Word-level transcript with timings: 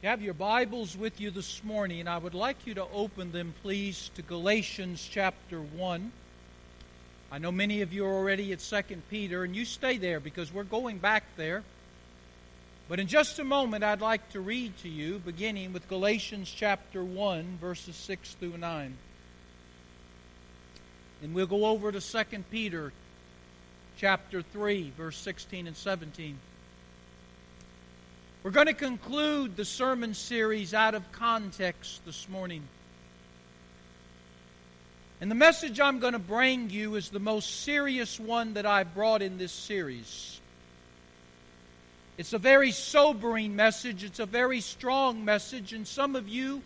You 0.00 0.10
have 0.10 0.22
your 0.22 0.34
Bibles 0.34 0.96
with 0.96 1.20
you 1.20 1.32
this 1.32 1.64
morning, 1.64 1.98
and 1.98 2.08
I 2.08 2.18
would 2.18 2.32
like 2.32 2.68
you 2.68 2.74
to 2.74 2.86
open 2.94 3.32
them, 3.32 3.52
please, 3.62 4.12
to 4.14 4.22
Galatians 4.22 5.04
chapter 5.10 5.60
1. 5.60 6.12
I 7.32 7.38
know 7.38 7.50
many 7.50 7.82
of 7.82 7.92
you 7.92 8.06
are 8.06 8.14
already 8.14 8.52
at 8.52 8.60
2 8.60 8.82
Peter, 9.10 9.42
and 9.42 9.56
you 9.56 9.64
stay 9.64 9.96
there 9.96 10.20
because 10.20 10.52
we're 10.52 10.62
going 10.62 10.98
back 10.98 11.24
there. 11.36 11.64
But 12.88 13.00
in 13.00 13.08
just 13.08 13.40
a 13.40 13.44
moment, 13.44 13.82
I'd 13.82 14.00
like 14.00 14.30
to 14.30 14.40
read 14.40 14.78
to 14.82 14.88
you, 14.88 15.18
beginning 15.18 15.72
with 15.72 15.88
Galatians 15.88 16.48
chapter 16.48 17.02
1, 17.02 17.58
verses 17.60 17.96
6 17.96 18.34
through 18.34 18.56
9. 18.56 18.96
And 21.24 21.34
we'll 21.34 21.48
go 21.48 21.66
over 21.66 21.90
to 21.90 22.00
2 22.00 22.44
Peter 22.52 22.92
chapter 23.96 24.42
3, 24.42 24.92
verse 24.96 25.16
16 25.16 25.66
and 25.66 25.76
17. 25.76 26.38
We're 28.44 28.52
going 28.52 28.68
to 28.68 28.74
conclude 28.74 29.56
the 29.56 29.64
sermon 29.64 30.14
series 30.14 30.72
out 30.72 30.94
of 30.94 31.10
context 31.10 32.04
this 32.06 32.28
morning. 32.28 32.62
And 35.20 35.28
the 35.28 35.34
message 35.34 35.80
I'm 35.80 35.98
going 35.98 36.12
to 36.12 36.20
bring 36.20 36.70
you 36.70 36.94
is 36.94 37.08
the 37.08 37.18
most 37.18 37.62
serious 37.62 38.20
one 38.20 38.54
that 38.54 38.64
I've 38.64 38.94
brought 38.94 39.22
in 39.22 39.38
this 39.38 39.50
series. 39.50 40.40
It's 42.16 42.32
a 42.32 42.38
very 42.38 42.70
sobering 42.70 43.56
message, 43.56 44.04
it's 44.04 44.20
a 44.20 44.26
very 44.26 44.60
strong 44.60 45.24
message, 45.24 45.72
and 45.72 45.86
some 45.86 46.14
of 46.14 46.28
you 46.28 46.62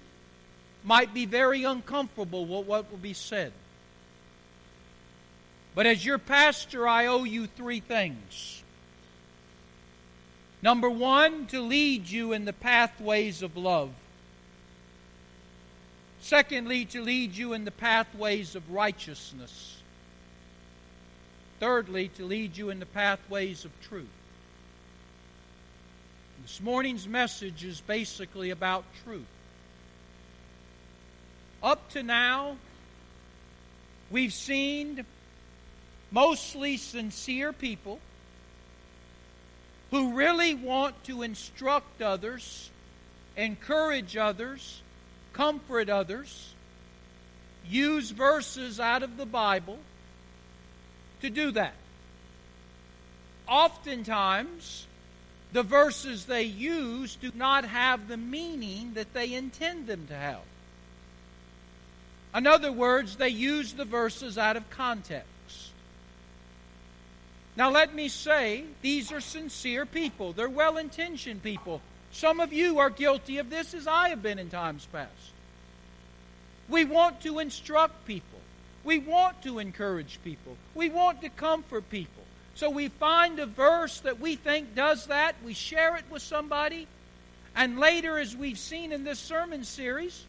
might 0.84 1.14
be 1.14 1.24
very 1.24 1.64
uncomfortable 1.64 2.44
with 2.44 2.66
what 2.66 2.90
will 2.90 2.98
be 2.98 3.14
said. 3.14 3.52
But 5.74 5.86
as 5.86 6.04
your 6.04 6.18
pastor, 6.18 6.86
I 6.86 7.06
owe 7.06 7.24
you 7.24 7.46
three 7.46 7.80
things. 7.80 8.61
Number 10.62 10.88
one, 10.88 11.46
to 11.48 11.60
lead 11.60 12.08
you 12.08 12.32
in 12.32 12.44
the 12.44 12.52
pathways 12.52 13.42
of 13.42 13.56
love. 13.56 13.90
Secondly, 16.20 16.84
to 16.86 17.02
lead 17.02 17.36
you 17.36 17.52
in 17.52 17.64
the 17.64 17.72
pathways 17.72 18.54
of 18.54 18.70
righteousness. 18.70 19.82
Thirdly, 21.58 22.08
to 22.16 22.24
lead 22.24 22.56
you 22.56 22.70
in 22.70 22.78
the 22.78 22.86
pathways 22.86 23.64
of 23.64 23.72
truth. 23.82 24.06
This 26.42 26.60
morning's 26.60 27.08
message 27.08 27.64
is 27.64 27.80
basically 27.80 28.50
about 28.50 28.84
truth. 29.04 29.26
Up 31.60 31.90
to 31.90 32.04
now, 32.04 32.56
we've 34.10 34.32
seen 34.32 35.04
mostly 36.12 36.76
sincere 36.76 37.52
people 37.52 38.00
who 39.92 40.14
really 40.14 40.54
want 40.54 41.04
to 41.04 41.20
instruct 41.20 42.00
others, 42.00 42.70
encourage 43.36 44.16
others, 44.16 44.80
comfort 45.34 45.90
others, 45.90 46.54
use 47.68 48.10
verses 48.10 48.80
out 48.80 49.02
of 49.02 49.18
the 49.18 49.26
Bible 49.26 49.78
to 51.20 51.28
do 51.28 51.50
that. 51.50 51.74
Oftentimes, 53.46 54.86
the 55.52 55.62
verses 55.62 56.24
they 56.24 56.44
use 56.44 57.16
do 57.16 57.30
not 57.34 57.66
have 57.66 58.08
the 58.08 58.16
meaning 58.16 58.94
that 58.94 59.12
they 59.12 59.34
intend 59.34 59.86
them 59.86 60.06
to 60.06 60.14
have. 60.14 60.40
In 62.34 62.46
other 62.46 62.72
words, 62.72 63.16
they 63.16 63.28
use 63.28 63.74
the 63.74 63.84
verses 63.84 64.38
out 64.38 64.56
of 64.56 64.70
context. 64.70 65.28
Now, 67.56 67.70
let 67.70 67.94
me 67.94 68.08
say, 68.08 68.64
these 68.80 69.12
are 69.12 69.20
sincere 69.20 69.84
people. 69.84 70.32
They're 70.32 70.48
well 70.48 70.78
intentioned 70.78 71.42
people. 71.42 71.82
Some 72.10 72.40
of 72.40 72.52
you 72.52 72.78
are 72.78 72.90
guilty 72.90 73.38
of 73.38 73.50
this 73.50 73.74
as 73.74 73.86
I 73.86 74.10
have 74.10 74.22
been 74.22 74.38
in 74.38 74.48
times 74.48 74.86
past. 74.92 75.10
We 76.68 76.84
want 76.84 77.20
to 77.22 77.38
instruct 77.38 78.06
people, 78.06 78.38
we 78.84 78.98
want 78.98 79.42
to 79.42 79.58
encourage 79.58 80.18
people, 80.24 80.56
we 80.74 80.88
want 80.88 81.20
to 81.22 81.28
comfort 81.28 81.88
people. 81.90 82.22
So 82.54 82.68
we 82.68 82.88
find 82.88 83.38
a 83.38 83.46
verse 83.46 84.00
that 84.00 84.20
we 84.20 84.36
think 84.36 84.74
does 84.74 85.06
that, 85.06 85.34
we 85.44 85.54
share 85.54 85.96
it 85.96 86.04
with 86.10 86.22
somebody, 86.22 86.86
and 87.54 87.78
later, 87.78 88.18
as 88.18 88.36
we've 88.36 88.58
seen 88.58 88.92
in 88.92 89.04
this 89.04 89.18
sermon 89.18 89.64
series, 89.64 90.24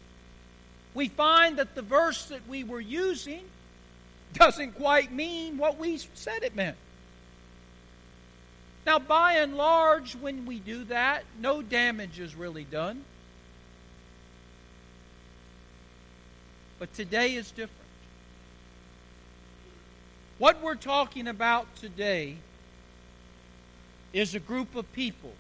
we 0.94 1.09
find 1.09 1.58
that 1.58 1.76
the 1.76 1.81
verse 1.81 2.26
that 2.26 2.47
we 2.47 2.64
were 2.64 2.81
using 2.81 3.44
doesn't 4.34 4.74
quite 4.74 5.12
mean 5.12 5.58
what 5.58 5.78
we 5.78 5.97
said 6.14 6.44
it 6.44 6.56
meant. 6.56 6.78
Now, 8.86 9.00
by 9.00 9.34
and 9.34 9.56
large, 9.56 10.16
when 10.16 10.46
we 10.46 10.60
do 10.60 10.84
that, 10.86 11.24
no 11.40 11.62
damage 11.62 12.20
is 12.20 12.36
really 12.36 12.66
done. 12.66 13.04
But 16.80 16.94
today 16.94 17.36
is 17.36 17.50
different. 17.50 17.80
What 20.38 20.62
we're 20.62 20.76
talking 20.76 21.30
about 21.30 21.74
today 21.78 22.36
is 24.12 24.36
a 24.36 24.40
group 24.40 24.76
of 24.76 24.92
people 24.92 25.32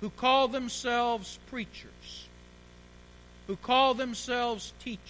who 0.00 0.10
call 0.10 0.46
themselves 0.46 1.40
preachers, 1.50 2.28
who 3.48 3.56
call 3.56 3.94
themselves 3.94 4.72
teachers, 4.78 5.00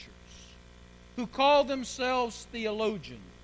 who 1.17 1.27
call 1.27 1.65
themselves 1.65 2.47
theologians 2.51 3.36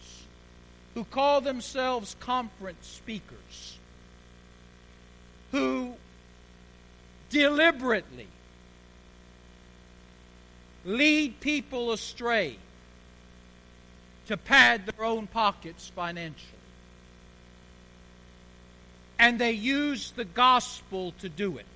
who 0.94 1.04
call 1.04 1.40
themselves 1.40 2.16
conference 2.20 2.86
speakers, 2.86 3.78
who 5.50 5.94
deliberately 7.30 8.26
lead 10.84 11.40
people 11.40 11.92
astray 11.92 12.56
to 14.26 14.36
pad 14.36 14.86
their 14.86 15.04
own 15.04 15.26
pockets 15.26 15.90
financially. 15.94 16.48
And 19.18 19.38
they 19.38 19.52
use 19.52 20.10
the 20.12 20.24
gospel 20.24 21.14
to 21.20 21.28
do 21.28 21.58
it. 21.58 21.66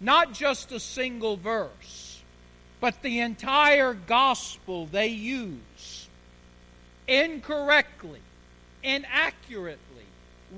Not 0.00 0.32
just 0.32 0.72
a 0.72 0.80
single 0.80 1.36
verse, 1.36 2.20
but 2.80 3.02
the 3.02 3.20
entire 3.20 3.94
gospel 3.94 4.86
they 4.86 5.08
use 5.08 6.08
incorrectly, 7.08 8.20
inaccurately, 8.82 9.78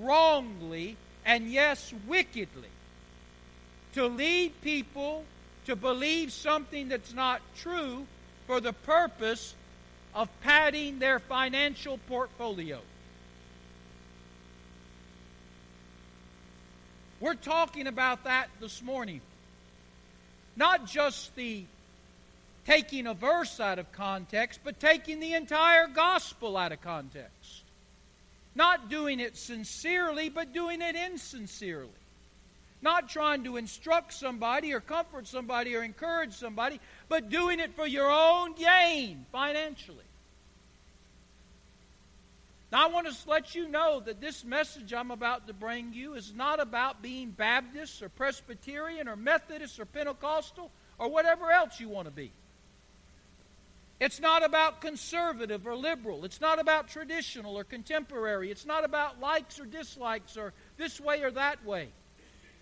wrongly, 0.01 0.97
and 1.25 1.51
yes, 1.51 1.93
wickedly, 2.07 2.69
to 3.95 4.07
lead 4.07 4.61
people 4.63 5.25
to 5.67 5.77
believe 5.77 6.33
something 6.33 6.89
that's 6.89 7.13
not 7.13 7.41
true 7.57 8.07
for 8.47 8.61
the 8.61 8.73
purpose 8.73 9.55
of 10.15 10.29
padding 10.41 10.99
their 10.99 11.19
financial 11.19 11.99
portfolio. 12.09 12.81
We're 17.21 17.35
talking 17.35 17.87
about 17.87 18.25
that 18.25 18.49
this 18.61 18.83
morning. 18.83 19.21
Not 20.57 20.87
just 20.87 21.35
the 21.37 21.65
taking 22.67 23.07
a 23.07 23.15
verse 23.15 23.61
out 23.61 23.79
of 23.79 23.91
context, 23.93 24.61
but 24.65 24.79
taking 24.79 25.21
the 25.21 25.35
entire 25.35 25.87
gospel 25.89 26.57
out 26.57 26.73
of 26.73 26.81
context. 26.81 27.63
Not 28.55 28.91
doing 28.91 29.21
it 29.21 29.37
sincerely, 29.37 30.29
but 30.29 30.53
doing 30.53 30.83
it 30.83 30.95
insincerely. 30.95 31.89
Not 32.83 33.09
trying 33.09 33.45
to 33.45 33.57
instruct 33.57 34.13
somebody 34.13 34.73
or 34.73 34.81
comfort 34.81 35.27
somebody 35.27 35.75
or 35.77 35.83
encourage 35.83 36.35
somebody, 36.35 36.81
but 37.09 37.31
doing 37.31 37.61
it 37.61 37.75
for 37.75 37.87
your 37.87 38.11
own 38.11 38.55
gain 38.55 39.25
financially. 39.31 40.05
Now, 42.73 42.85
I 42.85 42.89
want 42.89 43.07
to 43.07 43.29
let 43.29 43.55
you 43.55 43.69
know 43.69 44.01
that 44.01 44.21
this 44.21 44.45
message 44.45 44.95
I'm 44.95 45.11
about 45.11 45.47
to 45.47 45.53
bring 45.53 45.93
you 45.93 46.15
is 46.15 46.33
not 46.35 46.59
about 46.59 47.03
being 47.03 47.31
Baptist 47.31 48.03
or 48.03 48.09
Presbyterian 48.09 49.09
or 49.09 49.17
Methodist 49.17 49.79
or 49.79 49.85
Pentecostal 49.85 50.71
or 50.99 51.11
whatever 51.11 51.51
else 51.51 51.79
you 51.79 51.91
want 51.91 52.07
to 52.07 52.13
be. 52.13 52.33
It's 54.03 54.19
not 54.19 54.45
about 54.45 54.81
conservative 54.81 55.65
or 55.65 55.77
liberal. 55.77 56.25
It's 56.25 56.41
not 56.41 56.59
about 56.59 56.89
traditional 56.89 57.57
or 57.57 57.63
contemporary. 57.63 58.51
It's 58.51 58.67
not 58.67 58.83
about 58.85 59.21
likes 59.21 59.61
or 59.61 59.65
dislikes 59.65 60.37
or 60.37 60.53
this 60.77 61.01
way 61.01 61.23
or 61.23 61.31
that 61.31 61.65
way. 61.65 61.87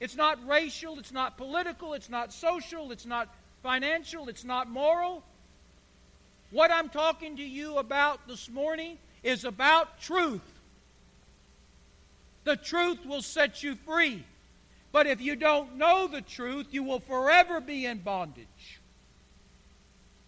It's 0.00 0.16
not 0.16 0.46
racial. 0.46 0.98
It's 0.98 1.12
not 1.12 1.38
political. 1.38 1.94
It's 1.94 2.10
not 2.10 2.34
social. 2.34 2.92
It's 2.92 3.06
not 3.06 3.34
financial. 3.62 4.28
It's 4.28 4.44
not 4.44 4.68
moral. 4.68 5.22
What 6.50 6.70
I'm 6.70 6.90
talking 6.90 7.38
to 7.38 7.42
you 7.42 7.78
about 7.78 8.28
this 8.28 8.50
morning 8.50 8.98
is 9.22 9.46
about 9.46 9.98
truth. 9.98 10.42
The 12.44 12.56
truth 12.56 13.06
will 13.06 13.22
set 13.22 13.62
you 13.62 13.76
free. 13.86 14.26
But 14.92 15.06
if 15.06 15.22
you 15.22 15.36
don't 15.36 15.76
know 15.76 16.06
the 16.06 16.20
truth, 16.20 16.66
you 16.70 16.82
will 16.82 17.00
forever 17.00 17.62
be 17.62 17.86
in 17.86 18.00
bondage. 18.00 18.79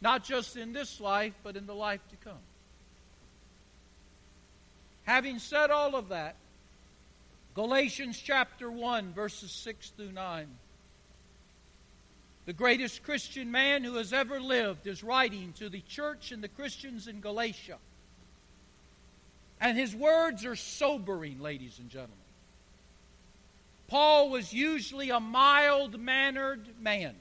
Not 0.03 0.25
just 0.25 0.57
in 0.57 0.73
this 0.73 1.01
life, 1.01 1.33
but 1.45 1.57
in 1.57 1.67
the 1.67 1.75
life 1.75 2.01
to 2.11 2.17
come. 2.17 2.43
Having 5.05 5.39
said 5.39 5.71
all 5.71 5.95
of 5.95 6.09
that, 6.09 6.35
Galatians 7.55 8.19
chapter 8.19 8.71
1, 8.71 9.13
verses 9.13 9.53
6 9.53 9.91
through 9.91 10.13
9. 10.13 10.47
the 12.45 12.53
greatest 12.53 13.05
Christian 13.05 13.53
man 13.53 13.85
who 13.85 13.95
has 13.95 14.13
ever 14.13 14.41
lived, 14.41 14.89
is 14.89 15.05
writing 15.05 15.53
to 15.59 15.69
the 15.69 15.83
church 15.83 16.33
and 16.33 16.43
the 16.43 16.49
Christians 16.49 17.07
in 17.07 17.21
Galatia. 17.21 17.79
And 19.61 19.79
his 19.79 19.95
words 19.95 20.45
are 20.45 20.57
sobering, 20.57 21.41
ladies 21.41 21.79
and 21.79 21.89
gentlemen. 21.89 22.17
Paul 23.87 24.31
was 24.31 24.53
usually 24.53 25.11
a 25.11 25.21
mild 25.21 26.01
mannered 26.01 26.81
man. 26.81 27.15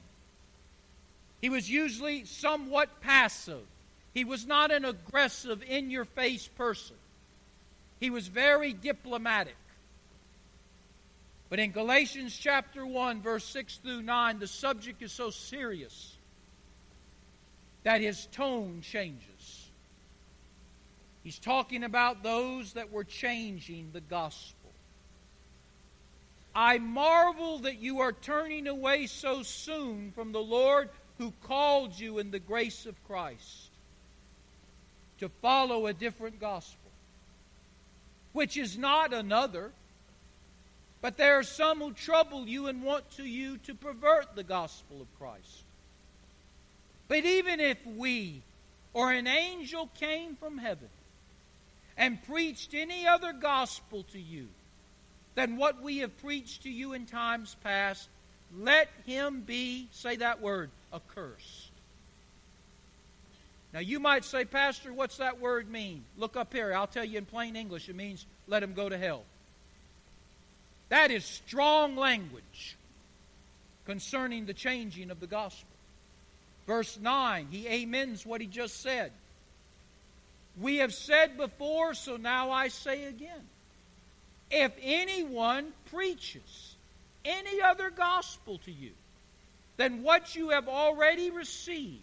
He 1.42 1.50
was 1.50 1.68
usually 1.68 2.24
somewhat 2.24 3.00
passive. 3.00 3.66
He 4.14 4.24
was 4.24 4.46
not 4.46 4.70
an 4.70 4.84
aggressive, 4.84 5.62
in 5.68 5.90
your 5.90 6.04
face 6.04 6.46
person. 6.46 6.96
He 8.00 8.10
was 8.10 8.28
very 8.28 8.72
diplomatic. 8.72 9.56
But 11.50 11.58
in 11.58 11.72
Galatians 11.72 12.38
chapter 12.38 12.86
1, 12.86 13.20
verse 13.20 13.44
6 13.44 13.78
through 13.78 14.02
9, 14.02 14.38
the 14.38 14.46
subject 14.46 15.02
is 15.02 15.12
so 15.12 15.30
serious 15.30 16.16
that 17.82 18.00
his 18.00 18.26
tone 18.26 18.80
changes. 18.80 19.68
He's 21.24 21.38
talking 21.38 21.84
about 21.84 22.22
those 22.22 22.74
that 22.74 22.92
were 22.92 23.04
changing 23.04 23.90
the 23.92 24.00
gospel. 24.00 24.70
I 26.54 26.78
marvel 26.78 27.60
that 27.60 27.78
you 27.78 28.00
are 28.00 28.12
turning 28.12 28.66
away 28.66 29.06
so 29.06 29.42
soon 29.42 30.12
from 30.12 30.32
the 30.32 30.42
Lord 30.42 30.88
who 31.18 31.32
called 31.44 31.98
you 31.98 32.18
in 32.18 32.30
the 32.30 32.38
grace 32.38 32.86
of 32.86 32.94
Christ 33.06 33.68
to 35.18 35.28
follow 35.28 35.86
a 35.86 35.92
different 35.92 36.40
gospel, 36.40 36.90
which 38.32 38.56
is 38.56 38.76
not 38.76 39.12
another 39.12 39.72
but 41.02 41.16
there 41.16 41.36
are 41.36 41.42
some 41.42 41.80
who 41.80 41.92
trouble 41.92 42.46
you 42.46 42.68
and 42.68 42.84
want 42.84 43.10
to 43.16 43.24
you 43.24 43.58
to 43.58 43.74
pervert 43.74 44.36
the 44.36 44.44
gospel 44.44 45.02
of 45.02 45.18
Christ. 45.18 45.64
But 47.08 47.24
even 47.24 47.58
if 47.58 47.84
we 47.84 48.40
or 48.94 49.10
an 49.10 49.26
angel 49.26 49.90
came 49.98 50.36
from 50.36 50.58
heaven 50.58 50.88
and 51.98 52.22
preached 52.22 52.72
any 52.72 53.06
other 53.06 53.32
gospel 53.32 54.04
to 54.12 54.20
you 54.20 54.46
than 55.34 55.56
what 55.56 55.82
we 55.82 55.98
have 55.98 56.16
preached 56.22 56.62
to 56.62 56.70
you 56.70 56.92
in 56.92 57.04
times 57.04 57.56
past, 57.64 58.08
let 58.58 58.88
him 59.06 59.42
be, 59.46 59.88
say 59.92 60.16
that 60.16 60.40
word, 60.40 60.70
accursed. 60.92 61.70
Now 63.72 63.80
you 63.80 64.00
might 64.00 64.24
say, 64.24 64.44
Pastor, 64.44 64.92
what's 64.92 65.16
that 65.16 65.40
word 65.40 65.70
mean? 65.70 66.04
Look 66.18 66.36
up 66.36 66.52
here. 66.52 66.74
I'll 66.74 66.86
tell 66.86 67.04
you 67.04 67.18
in 67.18 67.24
plain 67.24 67.56
English. 67.56 67.88
It 67.88 67.96
means 67.96 68.26
let 68.46 68.62
him 68.62 68.74
go 68.74 68.88
to 68.88 68.98
hell. 68.98 69.22
That 70.90 71.10
is 71.10 71.24
strong 71.24 71.96
language 71.96 72.76
concerning 73.86 74.44
the 74.44 74.52
changing 74.52 75.10
of 75.10 75.20
the 75.20 75.26
gospel. 75.26 75.68
Verse 76.66 76.98
9, 77.00 77.48
he 77.50 77.66
amens 77.66 78.26
what 78.26 78.40
he 78.40 78.46
just 78.46 78.82
said. 78.82 79.10
We 80.60 80.76
have 80.76 80.92
said 80.92 81.38
before, 81.38 81.94
so 81.94 82.16
now 82.16 82.50
I 82.50 82.68
say 82.68 83.04
again. 83.04 83.48
If 84.50 84.72
anyone 84.82 85.72
preaches 85.86 86.71
any 87.24 87.60
other 87.60 87.90
gospel 87.90 88.58
to 88.64 88.72
you 88.72 88.92
than 89.76 90.02
what 90.02 90.34
you 90.34 90.50
have 90.50 90.68
already 90.68 91.30
received, 91.30 92.00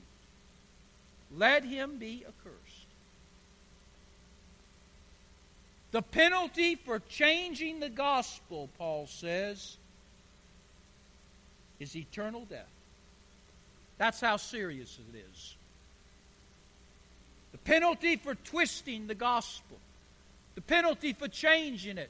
let 1.36 1.64
him 1.64 1.98
be 1.98 2.26
accursed. 2.28 2.86
The 5.92 6.02
penalty 6.02 6.76
for 6.76 7.00
changing 7.10 7.80
the 7.80 7.90
gospel, 7.90 8.70
Paul 8.78 9.08
says, 9.08 9.78
is 11.80 11.96
eternal 11.96 12.46
death. 12.46 12.68
That's 13.98 14.22
how 14.22 14.38
serious 14.38 14.98
it 15.14 15.18
is. 15.18 15.56
The 17.52 17.58
penalty 17.60 18.16
for 18.18 18.36
twisting 18.36 19.08
the 19.08 19.16
gospel, 19.16 19.78
the 20.56 20.62
penalty 20.62 21.14
for 21.14 21.28
changing 21.28 21.98
it, 21.98 22.10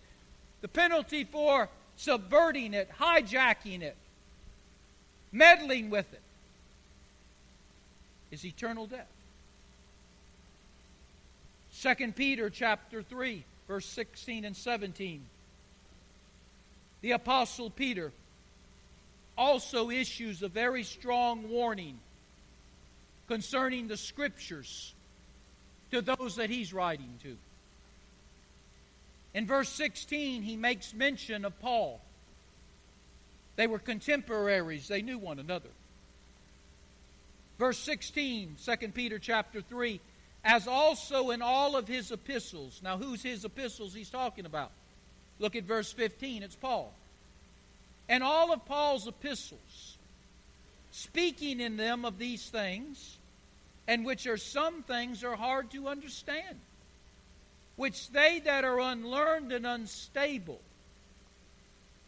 the 0.62 0.68
penalty 0.68 1.24
for 1.24 1.70
subverting 2.00 2.74
it, 2.74 2.90
hijacking 2.98 3.82
it, 3.82 3.96
meddling 5.34 5.90
with 5.90 6.12
it, 6.14 6.22
is 8.32 8.46
eternal 8.46 8.88
death. 8.88 9.08
2 11.82 12.14
Peter 12.14 12.50
chapter 12.50 13.04
3 13.04 13.44
verse 13.68 13.86
16 13.86 14.46
and 14.46 14.56
17. 14.56 15.22
The 17.02 17.12
Apostle 17.12 17.70
Peter 17.70 18.12
also 19.38 19.90
issues 19.90 20.42
a 20.42 20.48
very 20.48 20.84
strong 20.84 21.50
warning 21.50 22.00
concerning 23.28 23.88
the 23.88 23.98
Scriptures 23.98 24.94
to 25.92 26.02
those 26.02 26.38
that 26.38 26.50
he's 26.50 26.74
writing 26.74 27.20
to. 27.24 27.38
In 29.34 29.46
verse 29.46 29.70
16, 29.70 30.42
he 30.42 30.56
makes 30.56 30.94
mention 30.94 31.46
of 31.46 31.60
Paul. 31.60 32.02
They 33.56 33.68
were 33.68 33.80
contemporaries, 33.80 34.88
they 34.88 35.02
knew 35.02 35.18
one 35.18 35.40
another. 35.40 35.70
Verse 37.58 37.78
16, 37.80 38.56
2 38.64 38.88
Peter 38.90 39.20
chapter 39.20 39.62
3, 39.62 40.00
as 40.46 40.68
also 40.68 41.32
in 41.32 41.42
all 41.42 41.76
of 41.76 41.88
his 41.88 42.12
epistles. 42.12 42.80
Now, 42.82 42.98
who's 42.98 43.22
his 43.22 43.44
epistles 43.44 43.94
he's 43.94 44.10
talking 44.10 44.46
about? 44.46 44.72
Look 45.40 45.56
at 45.56 45.66
verse 45.66 45.92
15. 45.92 46.44
It's 46.44 46.56
Paul. 46.56 46.94
And 48.08 48.24
all 48.24 48.54
of 48.54 48.66
Paul's 48.66 49.08
epistles, 49.08 49.98
speaking 50.92 51.60
in 51.60 51.78
them 51.78 52.06
of 52.06 52.18
these 52.18 52.50
things, 52.50 53.18
and 53.88 54.06
which 54.06 54.26
are 54.26 54.38
some 54.38 54.84
things 54.84 55.24
are 55.24 55.36
hard 55.36 55.70
to 55.72 55.88
understand, 55.88 56.60
which 57.80 58.10
they 58.10 58.42
that 58.44 58.66
are 58.66 58.78
unlearned 58.78 59.54
and 59.54 59.66
unstable 59.66 60.60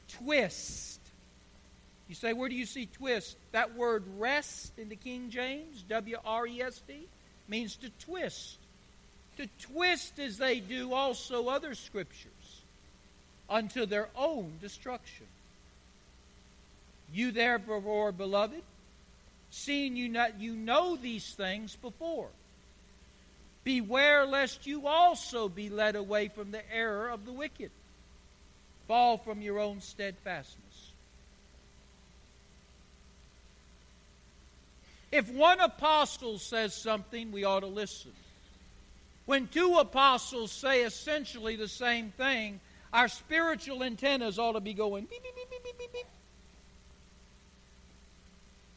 twist. 0.10 1.00
You 2.10 2.16
say, 2.16 2.34
where 2.34 2.50
do 2.50 2.56
you 2.56 2.66
see 2.66 2.88
twist? 2.88 3.38
That 3.54 3.74
word 3.76 4.04
wrest 4.20 4.74
in 4.78 4.90
the 4.90 4.98
King 4.98 5.30
James, 5.30 5.82
W 5.88 6.18
R 6.26 6.46
E 6.46 6.62
S 6.62 6.82
T 6.86 7.08
means 7.48 7.78
to 7.78 7.90
twist. 8.06 8.58
To 9.38 9.48
twist 9.62 10.20
as 10.20 10.38
they 10.38 10.60
do 10.60 10.92
also 10.92 11.48
other 11.48 11.74
scriptures 11.74 12.62
unto 13.50 13.86
their 13.86 14.10
own 14.18 14.52
destruction. 14.60 15.28
You 17.14 17.32
therefore, 17.32 18.12
beloved, 18.12 18.62
seeing 19.52 19.96
you 19.96 20.10
not 20.10 20.38
you 20.38 20.54
know 20.54 20.98
these 20.98 21.34
things 21.34 21.78
before, 21.78 22.28
beware 23.64 24.26
lest 24.26 24.66
you 24.66 24.88
also 24.88 25.50
be 25.50 25.70
led 25.70 25.96
away 25.96 26.28
from 26.28 26.52
the 26.52 26.62
error 26.74 27.10
of 27.10 27.26
the 27.26 27.32
wicked, 27.32 27.72
fall 28.88 29.18
from 29.18 29.42
your 29.42 29.60
own 29.60 29.82
steadfastness. 29.82 30.92
If 35.12 35.30
one 35.30 35.60
apostle 35.60 36.40
says 36.40 36.74
something, 36.74 37.32
we 37.32 37.44
ought 37.44 37.60
to 37.60 37.68
listen. 37.68 38.12
When 39.26 39.48
two 39.48 39.78
apostles 39.78 40.52
say 40.52 40.84
essentially 40.84 41.56
the 41.56 41.68
same 41.68 42.12
thing, 42.12 42.60
our 42.94 43.08
spiritual 43.08 43.84
antennas 43.84 44.40
ought 44.40 44.54
to 44.54 44.62
be 44.62 44.74
going 44.74 45.06
beep, 45.06 45.22
beep, 45.24 45.94
beep. 45.94 46.06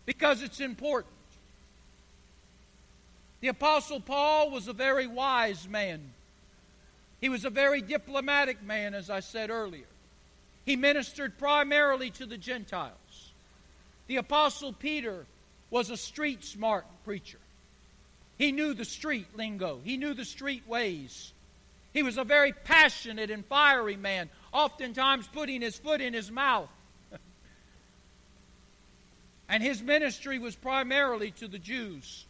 Because 0.07 0.43
it's 0.43 0.61
important. 0.61 1.13
The 3.45 3.51
Apostle 3.51 4.01
Paul 4.01 4.51
was 4.53 4.69
a 4.69 4.73
very 4.73 5.07
wise 5.07 5.69
man. 5.69 6.01
He 7.21 7.29
was 7.29 7.45
a 7.45 7.51
very 7.51 7.83
diplomatic 7.83 8.63
man, 8.63 8.95
as 8.95 9.11
I 9.11 9.21
said 9.21 9.51
earlier. 9.51 9.85
He 10.65 10.77
ministered 10.77 11.37
primarily 11.37 12.09
to 12.13 12.25
the 12.25 12.39
Gentiles. 12.39 13.33
The 14.07 14.17
Apostle 14.17 14.73
Peter 14.73 15.27
was 15.69 15.91
a 15.91 15.97
street 15.99 16.43
smart 16.43 16.87
preacher. 17.05 17.37
He 18.39 18.51
knew 18.51 18.73
the 18.73 18.87
street 18.87 19.27
lingo, 19.37 19.79
he 19.85 19.99
knew 19.99 20.15
the 20.15 20.25
street 20.25 20.67
ways. 20.67 21.35
He 21.93 22.03
was 22.03 22.17
a 22.17 22.25
very 22.25 22.55
passionate 22.55 23.31
and 23.31 23.45
fiery 23.45 23.97
man, 23.97 24.31
oftentimes 24.55 25.27
putting 25.27 25.61
his 25.61 25.77
foot 25.77 26.01
in 26.01 26.15
his 26.15 26.31
mouth. 26.31 26.71
and 29.51 29.63
his 29.63 29.83
ministry 29.83 30.39
was 30.39 30.57
primarily 30.57 31.31
to 31.33 31.47
the 31.47 31.59
Jews. 31.59 32.25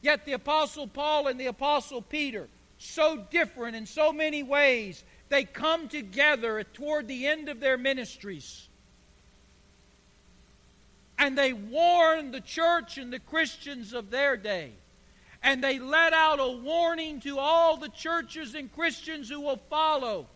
Yet 0.00 0.24
the 0.24 0.32
Apostle 0.32 0.86
Paul 0.86 1.26
and 1.26 1.38
the 1.38 1.46
Apostle 1.46 2.02
Peter, 2.02 2.48
so 2.78 3.26
different 3.30 3.76
in 3.76 3.86
so 3.86 4.12
many 4.12 4.42
ways, 4.42 5.02
they 5.28 5.44
come 5.44 5.88
together 5.88 6.62
toward 6.62 7.08
the 7.08 7.26
end 7.26 7.48
of 7.48 7.60
their 7.60 7.76
ministries 7.76 8.68
and 11.18 11.36
they 11.36 11.52
warn 11.52 12.30
the 12.30 12.40
church 12.40 12.96
and 12.96 13.12
the 13.12 13.18
Christians 13.18 13.92
of 13.92 14.10
their 14.10 14.36
day. 14.36 14.72
And 15.42 15.62
they 15.62 15.78
let 15.78 16.12
out 16.12 16.40
a 16.40 16.48
warning 16.48 17.20
to 17.20 17.38
all 17.38 17.76
the 17.76 17.88
churches 17.88 18.54
and 18.54 18.72
Christians 18.72 19.28
who 19.28 19.40
will 19.40 19.60
follow 19.68 20.26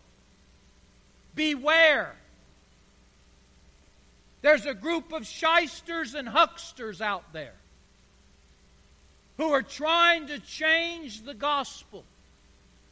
Beware. 1.35 2.15
There's 4.43 4.67
a 4.67 4.75
group 4.75 5.13
of 5.13 5.27
shysters 5.27 6.15
and 6.15 6.29
hucksters 6.29 7.01
out 7.01 7.33
there 7.33 7.55
who 9.37 9.51
are 9.51 9.63
trying 9.63 10.27
to 10.29 10.39
change 10.39 11.23
the 11.23 11.35
gospel, 11.35 12.05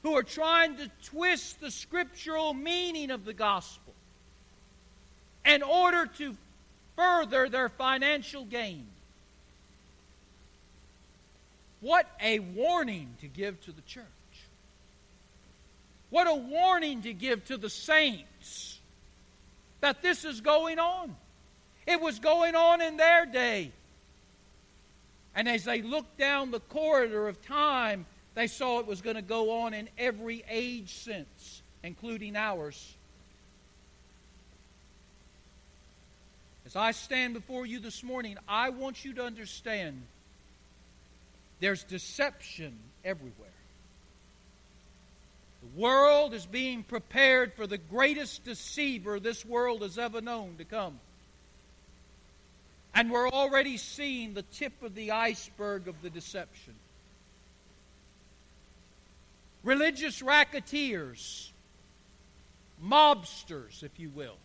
who 0.02 0.16
are 0.16 0.22
trying 0.22 0.76
to 0.76 0.90
twist 1.04 1.60
the 1.60 1.70
scriptural 1.70 2.54
meaning 2.54 3.10
of 3.10 3.24
the 3.24 3.34
gospel 3.34 3.92
in 5.44 5.62
order 5.62 6.06
to 6.06 6.36
further 6.96 7.48
their 7.48 7.68
financial 7.68 8.44
gain. 8.44 8.86
What 11.80 12.06
a 12.20 12.40
warning 12.40 13.14
to 13.20 13.26
give 13.26 13.60
to 13.62 13.72
the 13.72 13.82
church. 13.82 14.04
What 16.10 16.26
a 16.26 16.34
warning 16.34 17.02
to 17.02 17.12
give 17.12 17.44
to 17.46 17.56
the 17.56 17.70
saints 17.70 18.78
that 19.80 20.02
this 20.02 20.24
is 20.24 20.40
going 20.40 20.78
on. 20.78 21.16
It 21.86 22.00
was 22.00 22.18
going 22.18 22.54
on 22.54 22.82
in 22.82 22.96
their 22.96 23.26
day. 23.26 23.72
And 25.34 25.48
as 25.48 25.64
they 25.64 25.82
looked 25.82 26.18
down 26.18 26.50
the 26.50 26.60
corridor 26.60 27.28
of 27.28 27.40
time, 27.44 28.06
they 28.34 28.46
saw 28.46 28.80
it 28.80 28.86
was 28.86 29.00
going 29.00 29.16
to 29.16 29.22
go 29.22 29.62
on 29.62 29.74
in 29.74 29.88
every 29.98 30.44
age 30.48 30.94
since, 30.94 31.62
including 31.82 32.36
ours. 32.36 32.94
As 36.66 36.76
I 36.76 36.92
stand 36.92 37.34
before 37.34 37.66
you 37.66 37.80
this 37.80 38.02
morning, 38.02 38.36
I 38.48 38.70
want 38.70 39.04
you 39.04 39.14
to 39.14 39.24
understand 39.24 40.02
there's 41.58 41.82
deception 41.84 42.76
everywhere. 43.04 43.48
The 45.62 45.80
world 45.80 46.32
is 46.32 46.46
being 46.46 46.82
prepared 46.82 47.54
for 47.54 47.66
the 47.66 47.76
greatest 47.76 48.44
deceiver 48.44 49.20
this 49.20 49.44
world 49.44 49.82
has 49.82 49.98
ever 49.98 50.20
known 50.20 50.56
to 50.58 50.64
come. 50.64 50.98
And 52.94 53.10
we're 53.10 53.28
already 53.28 53.76
seeing 53.76 54.34
the 54.34 54.42
tip 54.42 54.82
of 54.82 54.94
the 54.94 55.12
iceberg 55.12 55.88
of 55.88 56.00
the 56.02 56.10
deception. 56.10 56.74
Religious 59.62 60.22
racketeers, 60.22 61.52
mobsters, 62.82 63.82
if 63.82 63.98
you 63.98 64.10
will, 64.10 64.36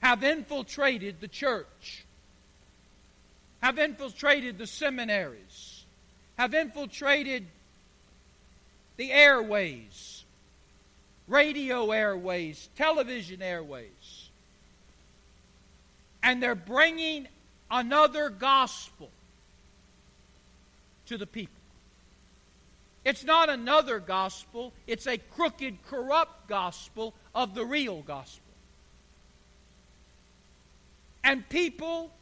have 0.00 0.24
infiltrated 0.24 1.20
the 1.20 1.28
church, 1.28 2.04
have 3.62 3.78
infiltrated 3.78 4.58
the 4.58 4.66
seminaries, 4.66 5.84
have 6.36 6.54
infiltrated 6.54 7.46
the 8.96 9.12
airways, 9.12 10.24
radio 11.28 11.92
airways, 11.92 12.68
television 12.76 13.40
airways 13.40 14.21
and 16.22 16.42
they're 16.42 16.54
bringing 16.54 17.26
another 17.70 18.30
gospel 18.30 19.10
to 21.06 21.18
the 21.18 21.26
people. 21.26 21.54
It's 23.04 23.24
not 23.24 23.48
another 23.48 23.98
gospel, 23.98 24.72
it's 24.86 25.06
a 25.08 25.18
crooked, 25.18 25.82
corrupt 25.88 26.48
gospel 26.48 27.14
of 27.34 27.54
the 27.54 27.64
real 27.64 28.02
gospel. 28.02 28.42
And 31.24 31.48
people 31.48 32.12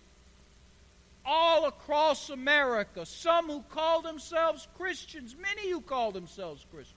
all 1.25 1.66
across 1.66 2.30
America, 2.30 3.04
some 3.04 3.47
who 3.47 3.62
call 3.71 4.00
themselves 4.00 4.66
Christians, 4.78 5.37
many 5.38 5.71
who 5.71 5.83
call 5.83 6.12
themselves 6.12 6.64
Christians, 6.71 6.97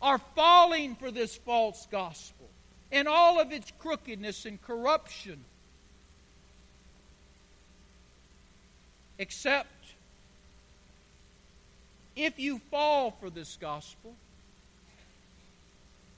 are 0.00 0.18
falling 0.36 0.94
for 0.94 1.10
this 1.10 1.36
false 1.36 1.86
gospel 1.90 2.48
in 2.92 3.06
all 3.06 3.40
of 3.40 3.50
its 3.52 3.72
crookedness 3.78 4.44
and 4.44 4.60
corruption. 4.62 5.42
Except 9.18 9.68
if 12.14 12.38
you 12.38 12.60
fall 12.70 13.12
for 13.18 13.30
this 13.30 13.56
gospel, 13.60 14.14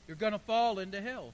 you're 0.08 0.16
going 0.16 0.32
to 0.32 0.38
fall 0.40 0.80
into 0.80 1.00
hell. 1.00 1.32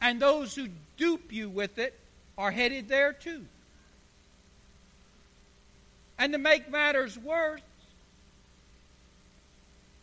And 0.00 0.20
those 0.20 0.54
who 0.54 0.68
dupe 0.96 1.32
you 1.32 1.50
with 1.50 1.78
it 1.78 1.98
are 2.38 2.50
headed 2.50 2.88
there 2.88 3.12
too. 3.12 3.44
And 6.18 6.32
to 6.32 6.38
make 6.38 6.70
matters 6.70 7.18
worse, 7.18 7.60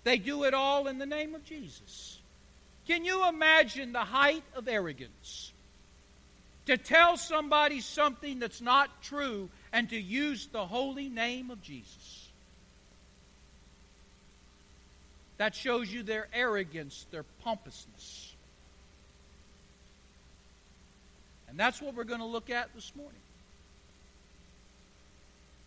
they 0.03 0.17
do 0.17 0.43
it 0.43 0.53
all 0.53 0.88
in 0.88 1.00
the 1.00 1.05
name 1.05 1.34
of 1.34 1.43
Jesus. 1.45 2.19
Can 2.88 3.04
you 3.04 3.27
imagine 3.27 3.94
the 3.94 4.00
height 4.00 4.44
of 4.56 4.68
arrogance? 4.68 5.51
To 6.68 6.77
tell 6.77 7.18
somebody 7.18 7.82
something 7.82 8.39
that's 8.39 8.62
not 8.62 9.04
true 9.04 9.50
and 9.72 9.89
to 9.89 10.00
use 10.00 10.48
the 10.48 10.65
holy 10.65 11.10
name 11.10 11.51
of 11.51 11.62
Jesus. 11.62 12.30
That 15.38 15.54
shows 15.54 15.92
you 15.92 16.04
their 16.04 16.27
arrogance, 16.34 17.06
their 17.12 17.25
pompousness. 17.44 18.34
And 21.50 21.60
that's 21.60 21.82
what 21.82 21.96
we're 21.96 22.04
going 22.04 22.20
to 22.20 22.25
look 22.25 22.50
at 22.50 22.74
this 22.74 22.92
morning. 22.96 23.13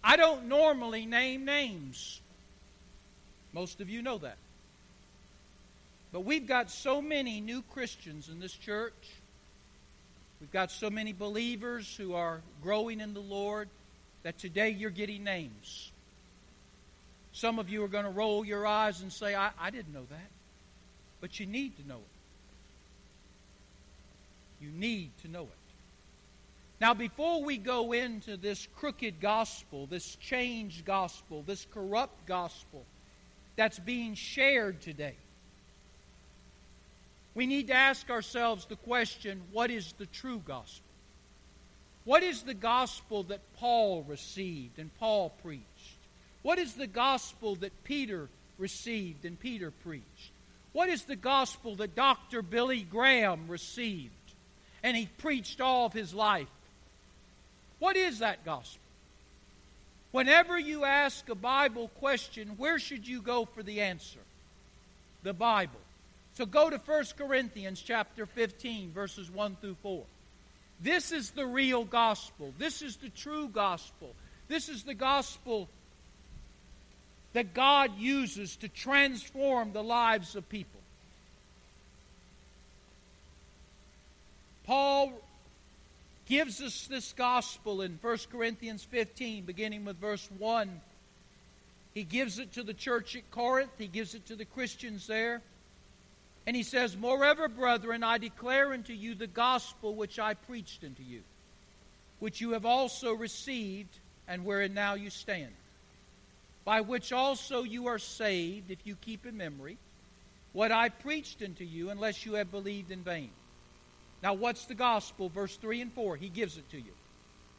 I 0.02 0.16
don't 0.16 0.46
normally 0.46 1.06
name 1.06 1.44
names. 1.44 2.20
Most 3.52 3.80
of 3.80 3.88
you 3.88 4.02
know 4.02 4.18
that. 4.18 4.36
But 6.12 6.20
we've 6.20 6.46
got 6.46 6.70
so 6.70 7.02
many 7.02 7.40
new 7.40 7.62
Christians 7.62 8.28
in 8.28 8.40
this 8.40 8.54
church. 8.54 8.94
We've 10.40 10.52
got 10.52 10.70
so 10.70 10.88
many 10.88 11.12
believers 11.12 11.94
who 11.96 12.14
are 12.14 12.40
growing 12.62 13.00
in 13.00 13.12
the 13.12 13.20
Lord 13.20 13.68
that 14.22 14.38
today 14.38 14.70
you're 14.70 14.90
getting 14.90 15.24
names. 15.24 15.90
Some 17.32 17.58
of 17.58 17.68
you 17.68 17.84
are 17.84 17.88
going 17.88 18.04
to 18.04 18.10
roll 18.10 18.44
your 18.44 18.66
eyes 18.66 19.00
and 19.00 19.12
say, 19.12 19.34
I, 19.34 19.50
I 19.60 19.70
didn't 19.70 19.92
know 19.92 20.06
that. 20.10 20.30
But 21.20 21.38
you 21.38 21.46
need 21.46 21.76
to 21.78 21.86
know 21.86 21.96
it. 21.98 22.02
You 24.60 24.70
need 24.70 25.10
to 25.22 25.28
know 25.28 25.42
it. 25.42 25.48
Now, 26.80 26.94
before 26.94 27.42
we 27.42 27.58
go 27.58 27.92
into 27.92 28.36
this 28.36 28.68
crooked 28.76 29.20
gospel, 29.20 29.86
this 29.86 30.16
changed 30.16 30.84
gospel, 30.84 31.42
this 31.46 31.66
corrupt 31.72 32.26
gospel 32.26 32.84
that's 33.56 33.78
being 33.80 34.14
shared 34.14 34.80
today, 34.80 35.14
we 37.38 37.46
need 37.46 37.68
to 37.68 37.72
ask 37.72 38.10
ourselves 38.10 38.64
the 38.64 38.74
question 38.74 39.40
what 39.52 39.70
is 39.70 39.92
the 39.92 40.06
true 40.06 40.42
gospel? 40.44 40.90
What 42.04 42.24
is 42.24 42.42
the 42.42 42.52
gospel 42.52 43.22
that 43.24 43.38
Paul 43.58 44.02
received 44.08 44.80
and 44.80 44.90
Paul 44.98 45.30
preached? 45.44 45.62
What 46.42 46.58
is 46.58 46.74
the 46.74 46.88
gospel 46.88 47.54
that 47.56 47.84
Peter 47.84 48.28
received 48.58 49.24
and 49.24 49.38
Peter 49.38 49.70
preached? 49.70 50.32
What 50.72 50.88
is 50.88 51.04
the 51.04 51.14
gospel 51.14 51.76
that 51.76 51.94
Dr. 51.94 52.42
Billy 52.42 52.82
Graham 52.82 53.46
received 53.46 54.10
and 54.82 54.96
he 54.96 55.06
preached 55.06 55.60
all 55.60 55.86
of 55.86 55.92
his 55.92 56.12
life? 56.12 56.48
What 57.78 57.94
is 57.94 58.18
that 58.18 58.44
gospel? 58.44 58.82
Whenever 60.10 60.58
you 60.58 60.84
ask 60.84 61.28
a 61.28 61.36
Bible 61.36 61.86
question, 62.00 62.54
where 62.56 62.80
should 62.80 63.06
you 63.06 63.22
go 63.22 63.44
for 63.44 63.62
the 63.62 63.82
answer? 63.82 64.18
The 65.22 65.34
Bible. 65.34 65.78
So 66.38 66.46
go 66.46 66.70
to 66.70 66.78
1 66.78 67.04
Corinthians 67.16 67.82
chapter 67.84 68.24
15, 68.24 68.92
verses 68.92 69.28
1 69.28 69.56
through 69.60 69.74
4. 69.82 70.04
This 70.80 71.10
is 71.10 71.32
the 71.32 71.44
real 71.44 71.82
gospel. 71.82 72.54
This 72.58 72.80
is 72.80 72.94
the 72.94 73.08
true 73.08 73.48
gospel. 73.48 74.14
This 74.46 74.68
is 74.68 74.84
the 74.84 74.94
gospel 74.94 75.68
that 77.32 77.54
God 77.54 77.98
uses 77.98 78.54
to 78.58 78.68
transform 78.68 79.72
the 79.72 79.82
lives 79.82 80.36
of 80.36 80.48
people. 80.48 80.80
Paul 84.64 85.14
gives 86.28 86.62
us 86.62 86.86
this 86.86 87.14
gospel 87.14 87.82
in 87.82 87.98
1 88.00 88.18
Corinthians 88.30 88.84
15, 88.84 89.42
beginning 89.42 89.84
with 89.84 89.96
verse 89.96 90.28
1. 90.38 90.80
He 91.94 92.04
gives 92.04 92.38
it 92.38 92.52
to 92.52 92.62
the 92.62 92.74
church 92.74 93.16
at 93.16 93.28
Corinth, 93.32 93.72
he 93.76 93.88
gives 93.88 94.14
it 94.14 94.26
to 94.26 94.36
the 94.36 94.44
Christians 94.44 95.08
there. 95.08 95.42
And 96.48 96.56
he 96.56 96.62
says, 96.62 96.96
Moreover, 96.96 97.46
brethren, 97.46 98.02
I 98.02 98.16
declare 98.16 98.72
unto 98.72 98.94
you 98.94 99.14
the 99.14 99.26
gospel 99.26 99.94
which 99.94 100.18
I 100.18 100.32
preached 100.32 100.82
unto 100.82 101.02
you, 101.02 101.20
which 102.20 102.40
you 102.40 102.52
have 102.52 102.64
also 102.64 103.12
received, 103.12 103.98
and 104.26 104.46
wherein 104.46 104.72
now 104.72 104.94
you 104.94 105.10
stand, 105.10 105.52
by 106.64 106.80
which 106.80 107.12
also 107.12 107.64
you 107.64 107.88
are 107.88 107.98
saved, 107.98 108.70
if 108.70 108.78
you 108.84 108.96
keep 108.96 109.26
in 109.26 109.36
memory 109.36 109.76
what 110.54 110.72
I 110.72 110.88
preached 110.88 111.42
unto 111.42 111.64
you, 111.64 111.90
unless 111.90 112.24
you 112.24 112.32
have 112.32 112.50
believed 112.50 112.90
in 112.90 113.02
vain. 113.02 113.28
Now, 114.22 114.32
what's 114.32 114.64
the 114.64 114.74
gospel? 114.74 115.28
Verse 115.28 115.54
3 115.56 115.82
and 115.82 115.92
4, 115.92 116.16
he 116.16 116.30
gives 116.30 116.56
it 116.56 116.70
to 116.70 116.78
you. 116.78 116.94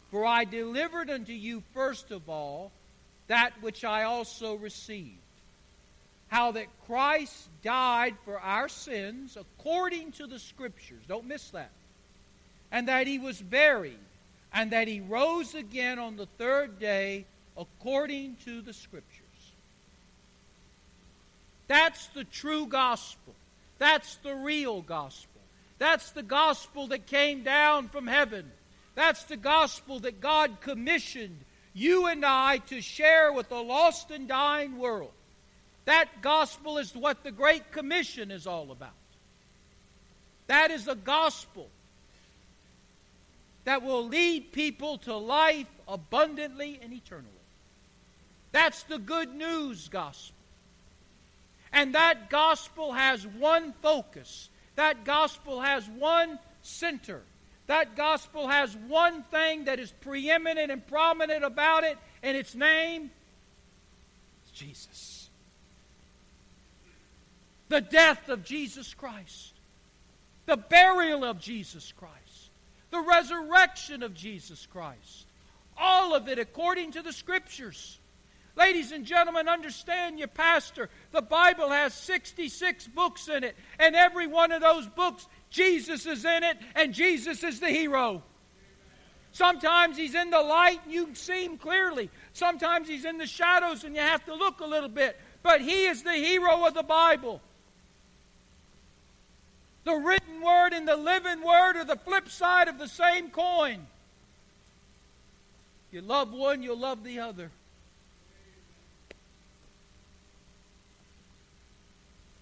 For 0.09 0.25
I 0.25 0.45
delivered 0.45 1.11
unto 1.11 1.33
you 1.33 1.61
first 1.75 2.09
of 2.09 2.27
all 2.27 2.71
that 3.27 3.51
which 3.61 3.85
I 3.85 4.05
also 4.05 4.55
received 4.55 5.19
how 6.29 6.53
that 6.53 6.67
Christ 6.87 7.49
died 7.63 8.15
for 8.23 8.39
our 8.39 8.69
sins 8.69 9.37
according 9.37 10.13
to 10.13 10.25
the 10.27 10.39
Scriptures. 10.39 11.03
Don't 11.07 11.27
miss 11.27 11.49
that. 11.49 11.71
and 12.71 12.87
that 12.87 13.07
he 13.07 13.17
was 13.19 13.41
buried, 13.41 13.97
and 14.53 14.71
that 14.71 14.87
he 14.87 15.01
rose 15.01 15.55
again 15.55 15.99
on 15.99 16.15
the 16.17 16.27
third 16.37 16.79
day 16.79 17.25
according 17.57 18.35
to 18.45 18.61
the 18.61 18.73
Scriptures. 18.73 19.25
That's 21.67 22.07
the 22.07 22.23
true 22.23 22.65
gospel. 22.65 23.33
That's 23.77 24.15
the 24.17 24.35
real 24.35 24.81
gospel. 24.81 25.41
That's 25.77 26.11
the 26.11 26.23
gospel 26.23 26.87
that 26.87 27.05
came 27.05 27.43
down 27.43 27.89
from 27.89 28.07
heaven. 28.07 28.51
That's 28.95 29.23
the 29.23 29.37
gospel 29.37 29.99
that 29.99 30.19
God 30.19 30.61
commissioned 30.61 31.39
you 31.73 32.07
and 32.07 32.25
I 32.25 32.57
to 32.67 32.81
share 32.81 33.31
with 33.31 33.51
a 33.51 33.61
lost 33.61 34.11
and 34.11 34.27
dying 34.27 34.77
world. 34.77 35.11
That 35.89 36.21
gospel 36.21 36.77
is 36.77 36.93
what 36.93 37.23
the 37.23 37.31
Great 37.31 37.71
Commission 37.71 38.29
is 38.29 38.45
all 38.45 38.71
about. 38.71 38.91
That 40.45 40.69
is 40.69 40.87
a 40.87 40.93
gospel 40.93 41.67
that 43.63 43.81
will 43.81 44.07
lead 44.07 44.51
people 44.51 44.99
to 44.99 45.15
life 45.15 45.65
abundantly 45.87 46.79
and 46.83 46.93
eternally. 46.93 47.25
That's 48.51 48.83
the 48.83 48.99
good 48.99 49.33
news 49.33 49.87
gospel. 49.87 50.35
And 51.73 51.95
that 51.95 52.29
gospel 52.29 52.91
has 52.91 53.25
one 53.25 53.73
focus. 53.81 54.49
That 54.75 55.05
gospel 55.05 55.59
has 55.59 55.87
one 55.89 56.37
center. 56.61 57.23
That 57.65 57.95
gospel 57.95 58.47
has 58.47 58.75
one 58.75 59.23
thing 59.23 59.63
that 59.63 59.79
is 59.79 59.91
preeminent 60.01 60.69
and 60.69 60.85
prominent 60.85 61.43
about 61.43 61.83
it, 61.83 61.97
and 62.21 62.37
its 62.37 62.53
name 62.53 63.09
is 64.45 64.51
Jesus. 64.51 65.18
The 67.69 67.81
death 67.81 68.29
of 68.29 68.43
Jesus 68.43 68.93
Christ, 68.93 69.53
the 70.45 70.57
burial 70.57 71.23
of 71.23 71.39
Jesus 71.39 71.93
Christ, 71.95 72.51
the 72.91 72.99
resurrection 73.01 74.03
of 74.03 74.13
Jesus 74.13 74.65
Christ. 74.65 75.27
All 75.77 76.13
of 76.13 76.27
it 76.27 76.39
according 76.39 76.91
to 76.93 77.01
the 77.01 77.13
Scriptures. 77.13 77.99
Ladies 78.55 78.91
and 78.91 79.05
gentlemen, 79.05 79.47
understand 79.47 80.19
your 80.19 80.27
pastor. 80.27 80.89
The 81.11 81.21
Bible 81.21 81.69
has 81.69 81.93
66 81.93 82.87
books 82.87 83.29
in 83.29 83.43
it, 83.43 83.55
and 83.77 83.95
every 83.95 84.27
one 84.27 84.51
of 84.51 84.61
those 84.61 84.87
books, 84.87 85.27
Jesus 85.49 86.05
is 86.05 86.25
in 86.25 86.43
it, 86.43 86.57
and 86.75 86.93
Jesus 86.93 87.43
is 87.43 87.59
the 87.59 87.69
hero. 87.69 88.23
Sometimes 89.31 89.95
he's 89.95 90.15
in 90.15 90.31
the 90.31 90.41
light 90.41 90.79
and 90.83 90.93
you 90.93 91.09
see 91.13 91.45
him 91.45 91.57
clearly. 91.57 92.09
Sometimes 92.33 92.87
he's 92.87 93.05
in 93.05 93.17
the 93.17 93.27
shadows 93.27 93.83
and 93.83 93.95
you 93.95 94.01
have 94.01 94.25
to 94.25 94.33
look 94.33 94.59
a 94.59 94.65
little 94.65 94.89
bit. 94.89 95.19
But 95.43 95.61
he 95.61 95.85
is 95.85 96.03
the 96.03 96.13
hero 96.13 96.65
of 96.65 96.73
the 96.73 96.83
Bible. 96.83 97.41
The 99.89 99.95
written 99.95 100.41
word 100.41 100.73
and 100.73 100.87
the 100.87 100.95
living 100.95 101.41
word 101.41 101.75
are 101.75 101.83
the 101.83 101.95
flip 101.95 102.29
side 102.29 102.67
of 102.67 102.77
the 102.77 102.87
same 102.87 103.31
coin. 103.31 103.87
You 105.91 106.01
love 106.01 106.31
one, 106.31 106.61
you'll 106.61 106.77
love 106.77 107.03
the 107.03 107.21
other. 107.21 107.49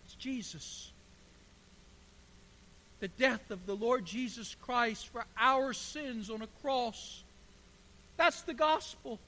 It's 0.04 0.16
Jesus. 0.16 0.92
The 3.00 3.08
death 3.08 3.50
of 3.50 3.66
the 3.66 3.77
Lord 3.77 4.06
Jesus 4.06 4.54
Christ 4.63 5.08
for 5.08 5.24
our 5.38 5.72
sins 5.72 6.30
on 6.30 6.42
a 6.42 6.48
cross. 6.62 7.24
That's 8.18 8.42
the 8.42 8.56
gospel. 8.56 9.20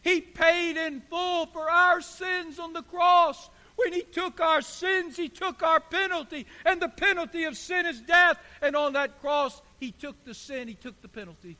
He 0.00 0.22
paid 0.22 0.78
in 0.78 1.02
full 1.02 1.44
for 1.44 1.70
our 1.70 2.00
sins 2.00 2.58
on 2.58 2.72
the 2.72 2.82
cross. 2.82 3.50
When 3.76 3.92
He 3.92 4.02
took 4.02 4.40
our 4.40 4.62
sins, 4.62 5.16
He 5.16 5.28
took 5.28 5.62
our 5.62 5.80
penalty. 5.80 6.46
And 6.64 6.80
the 6.80 6.88
penalty 6.88 7.44
of 7.44 7.56
sin 7.56 7.86
is 7.86 8.00
death. 8.00 8.38
And 8.60 8.76
on 8.76 8.92
that 8.94 9.20
cross, 9.20 9.60
He 9.80 9.92
took 9.92 10.24
the 10.24 10.34
sin, 10.34 10.68
He 10.68 10.74
took 10.74 11.00
the 11.02 11.08
penalty. 11.08 11.56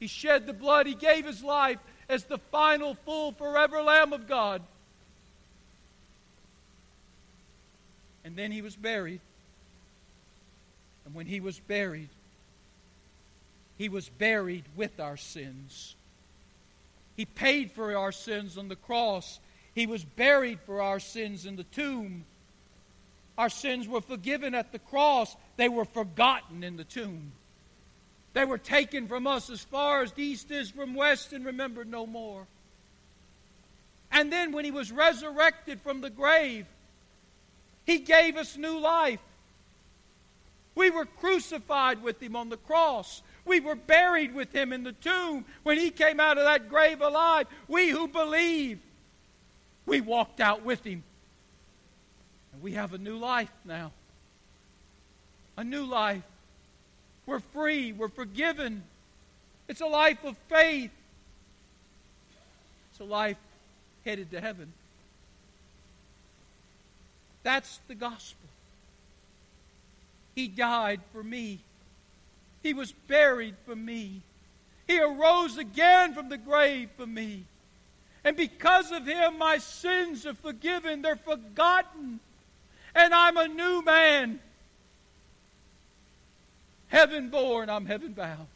He 0.00 0.06
shed 0.06 0.46
the 0.46 0.52
blood, 0.52 0.86
He 0.86 0.94
gave 0.94 1.26
His 1.26 1.42
life 1.42 1.78
as 2.08 2.24
the 2.24 2.38
final, 2.38 2.94
full, 2.94 3.32
forever 3.32 3.82
Lamb 3.82 4.12
of 4.12 4.26
God. 4.26 4.62
And 8.24 8.36
then 8.36 8.50
he 8.50 8.62
was 8.62 8.76
buried. 8.76 9.20
And 11.04 11.14
when 11.14 11.26
he 11.26 11.40
was 11.40 11.58
buried, 11.58 12.08
he 13.76 13.88
was 13.88 14.08
buried 14.08 14.64
with 14.76 15.00
our 15.00 15.16
sins. 15.16 15.94
He 17.16 17.24
paid 17.24 17.72
for 17.72 17.96
our 17.96 18.12
sins 18.12 18.58
on 18.58 18.68
the 18.68 18.76
cross. 18.76 19.40
He 19.78 19.86
was 19.86 20.04
buried 20.04 20.58
for 20.66 20.82
our 20.82 20.98
sins 20.98 21.46
in 21.46 21.54
the 21.54 21.62
tomb. 21.62 22.24
Our 23.38 23.48
sins 23.48 23.86
were 23.86 24.00
forgiven 24.00 24.52
at 24.52 24.72
the 24.72 24.80
cross, 24.80 25.36
they 25.56 25.68
were 25.68 25.84
forgotten 25.84 26.64
in 26.64 26.76
the 26.76 26.82
tomb. 26.82 27.30
They 28.32 28.44
were 28.44 28.58
taken 28.58 29.06
from 29.06 29.28
us 29.28 29.48
as 29.50 29.60
far 29.60 30.02
as 30.02 30.10
the 30.10 30.24
east 30.24 30.50
is 30.50 30.68
from 30.68 30.96
west 30.96 31.32
and 31.32 31.46
remembered 31.46 31.88
no 31.88 32.08
more. 32.08 32.48
And 34.10 34.32
then 34.32 34.50
when 34.50 34.64
he 34.64 34.72
was 34.72 34.90
resurrected 34.90 35.80
from 35.80 36.00
the 36.00 36.10
grave, 36.10 36.66
he 37.86 38.00
gave 38.00 38.36
us 38.36 38.56
new 38.56 38.80
life. 38.80 39.20
We 40.74 40.90
were 40.90 41.06
crucified 41.06 42.02
with 42.02 42.20
him 42.20 42.34
on 42.34 42.48
the 42.48 42.56
cross. 42.56 43.22
We 43.44 43.60
were 43.60 43.76
buried 43.76 44.34
with 44.34 44.52
him 44.52 44.72
in 44.72 44.82
the 44.82 44.90
tomb. 44.90 45.44
When 45.62 45.78
he 45.78 45.92
came 45.92 46.18
out 46.18 46.36
of 46.36 46.46
that 46.46 46.68
grave 46.68 47.00
alive, 47.00 47.46
we 47.68 47.90
who 47.90 48.08
believe, 48.08 48.80
we 49.88 50.00
walked 50.00 50.40
out 50.40 50.64
with 50.64 50.84
him. 50.84 51.02
And 52.52 52.62
we 52.62 52.72
have 52.72 52.92
a 52.92 52.98
new 52.98 53.16
life 53.16 53.50
now. 53.64 53.92
A 55.56 55.64
new 55.64 55.84
life. 55.84 56.22
We're 57.26 57.40
free. 57.40 57.92
We're 57.92 58.08
forgiven. 58.08 58.82
It's 59.66 59.80
a 59.80 59.86
life 59.86 60.22
of 60.24 60.36
faith. 60.48 60.90
It's 62.90 63.00
a 63.00 63.04
life 63.04 63.36
headed 64.04 64.30
to 64.30 64.40
heaven. 64.40 64.72
That's 67.42 67.80
the 67.88 67.94
gospel. 67.94 68.48
He 70.34 70.48
died 70.48 71.00
for 71.12 71.22
me. 71.22 71.60
He 72.62 72.74
was 72.74 72.92
buried 72.92 73.54
for 73.66 73.74
me. 73.74 74.20
He 74.86 75.00
arose 75.00 75.58
again 75.58 76.14
from 76.14 76.28
the 76.28 76.38
grave 76.38 76.90
for 76.96 77.06
me. 77.06 77.44
And 78.28 78.36
because 78.36 78.92
of 78.92 79.06
him, 79.06 79.38
my 79.38 79.56
sins 79.56 80.26
are 80.26 80.34
forgiven. 80.34 81.00
They're 81.00 81.16
forgotten. 81.16 82.20
And 82.94 83.14
I'm 83.14 83.38
a 83.38 83.48
new 83.48 83.82
man. 83.82 84.38
Heaven 86.88 87.30
born, 87.30 87.70
I'm 87.70 87.86
heaven 87.86 88.12
bound. 88.12 88.46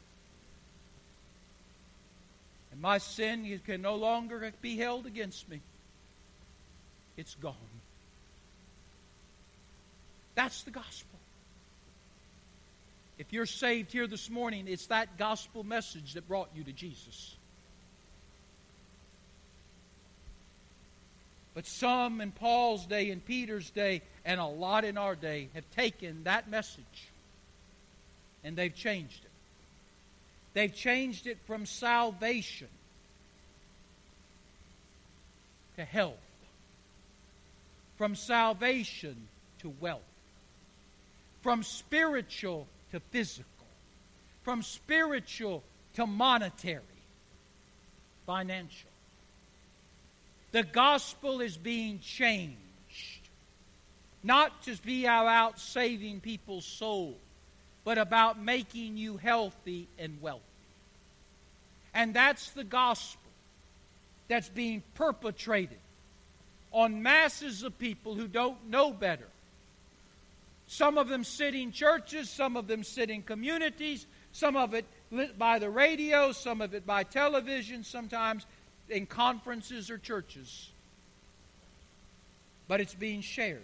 And 2.70 2.82
my 2.82 2.98
sin 2.98 3.58
can 3.64 3.80
no 3.80 3.94
longer 3.94 4.52
be 4.60 4.76
held 4.76 5.06
against 5.06 5.48
me. 5.48 5.62
It's 7.16 7.34
gone. 7.36 7.54
That's 10.34 10.64
the 10.64 10.70
gospel. 10.70 11.18
If 13.16 13.32
you're 13.32 13.46
saved 13.46 13.90
here 13.90 14.06
this 14.06 14.28
morning, 14.28 14.66
it's 14.68 14.88
that 14.88 15.16
gospel 15.16 15.64
message 15.64 16.12
that 16.12 16.28
brought 16.28 16.50
you 16.54 16.62
to 16.62 16.72
Jesus. 16.72 17.36
But 21.54 21.66
some 21.66 22.20
in 22.20 22.32
Paul's 22.32 22.86
day, 22.86 23.10
in 23.10 23.20
Peter's 23.20 23.70
day, 23.70 24.02
and 24.24 24.40
a 24.40 24.46
lot 24.46 24.84
in 24.84 24.96
our 24.96 25.14
day 25.14 25.48
have 25.54 25.70
taken 25.72 26.24
that 26.24 26.48
message 26.48 27.08
and 28.44 28.56
they've 28.56 28.74
changed 28.74 29.24
it. 29.24 29.30
They've 30.54 30.74
changed 30.74 31.26
it 31.26 31.38
from 31.46 31.66
salvation 31.66 32.68
to 35.76 35.84
health, 35.84 36.16
from 37.96 38.14
salvation 38.14 39.16
to 39.60 39.72
wealth 39.80 40.02
from 41.42 41.62
spiritual 41.62 42.66
to 42.92 43.00
physical, 43.10 43.66
from 44.42 44.62
spiritual 44.62 45.62
to 45.94 46.06
monetary, 46.06 46.80
financial. 48.26 48.88
The 50.52 50.62
gospel 50.62 51.40
is 51.40 51.56
being 51.56 51.98
changed, 52.00 53.28
not 54.22 54.62
to 54.64 54.76
be 54.76 55.04
about 55.04 55.58
saving 55.58 56.20
people's 56.20 56.66
soul, 56.66 57.16
but 57.84 57.98
about 57.98 58.38
making 58.38 58.96
you 58.96 59.16
healthy 59.16 59.88
and 59.98 60.20
wealthy. 60.20 60.42
And 61.94 62.14
that's 62.14 62.50
the 62.50 62.64
gospel 62.64 63.20
that's 64.28 64.48
being 64.48 64.82
perpetrated 64.94 65.78
on 66.70 67.02
masses 67.02 67.62
of 67.62 67.78
people 67.78 68.14
who 68.14 68.28
don't 68.28 68.70
know 68.70 68.92
better 68.92 69.28
some 70.72 70.96
of 70.96 71.06
them 71.08 71.22
sit 71.22 71.54
in 71.54 71.70
churches, 71.70 72.30
some 72.30 72.56
of 72.56 72.66
them 72.66 72.82
sit 72.82 73.10
in 73.10 73.22
communities, 73.22 74.06
some 74.32 74.56
of 74.56 74.72
it 74.72 74.86
by 75.38 75.58
the 75.58 75.68
radio, 75.68 76.32
some 76.32 76.62
of 76.62 76.72
it 76.72 76.86
by 76.86 77.02
television, 77.02 77.84
sometimes 77.84 78.46
in 78.92 79.06
conferences 79.06 79.90
or 79.90 79.98
churches, 79.98 80.70
but 82.68 82.80
it's 82.80 82.94
being 82.94 83.22
shared. 83.22 83.62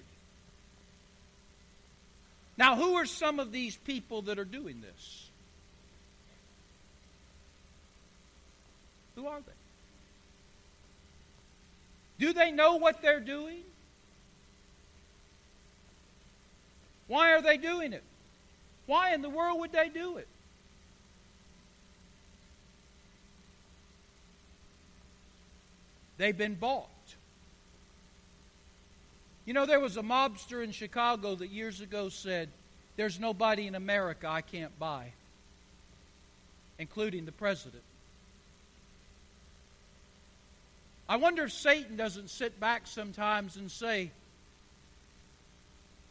Now, 2.56 2.74
who 2.74 2.94
are 2.94 3.06
some 3.06 3.38
of 3.38 3.52
these 3.52 3.76
people 3.76 4.22
that 4.22 4.38
are 4.38 4.44
doing 4.44 4.80
this? 4.80 5.30
Who 9.14 9.26
are 9.26 9.40
they? 9.40 9.52
Do 12.18 12.32
they 12.32 12.50
know 12.50 12.76
what 12.76 13.00
they're 13.00 13.20
doing? 13.20 13.62
Why 17.06 17.32
are 17.32 17.42
they 17.42 17.56
doing 17.56 17.92
it? 17.92 18.02
Why 18.86 19.14
in 19.14 19.22
the 19.22 19.30
world 19.30 19.60
would 19.60 19.72
they 19.72 19.88
do 19.88 20.16
it? 20.16 20.26
They've 26.18 26.36
been 26.36 26.54
bought. 26.54 26.88
You 29.46 29.54
know, 29.54 29.64
there 29.64 29.80
was 29.80 29.96
a 29.96 30.02
mobster 30.02 30.62
in 30.62 30.72
Chicago 30.72 31.34
that 31.36 31.48
years 31.48 31.80
ago 31.80 32.10
said, 32.10 32.50
There's 32.96 33.18
nobody 33.18 33.66
in 33.66 33.74
America 33.74 34.28
I 34.28 34.42
can't 34.42 34.76
buy, 34.78 35.12
including 36.78 37.24
the 37.24 37.32
president. 37.32 37.82
I 41.08 41.16
wonder 41.16 41.44
if 41.44 41.52
Satan 41.52 41.96
doesn't 41.96 42.28
sit 42.28 42.60
back 42.60 42.86
sometimes 42.86 43.56
and 43.56 43.70
say, 43.70 44.10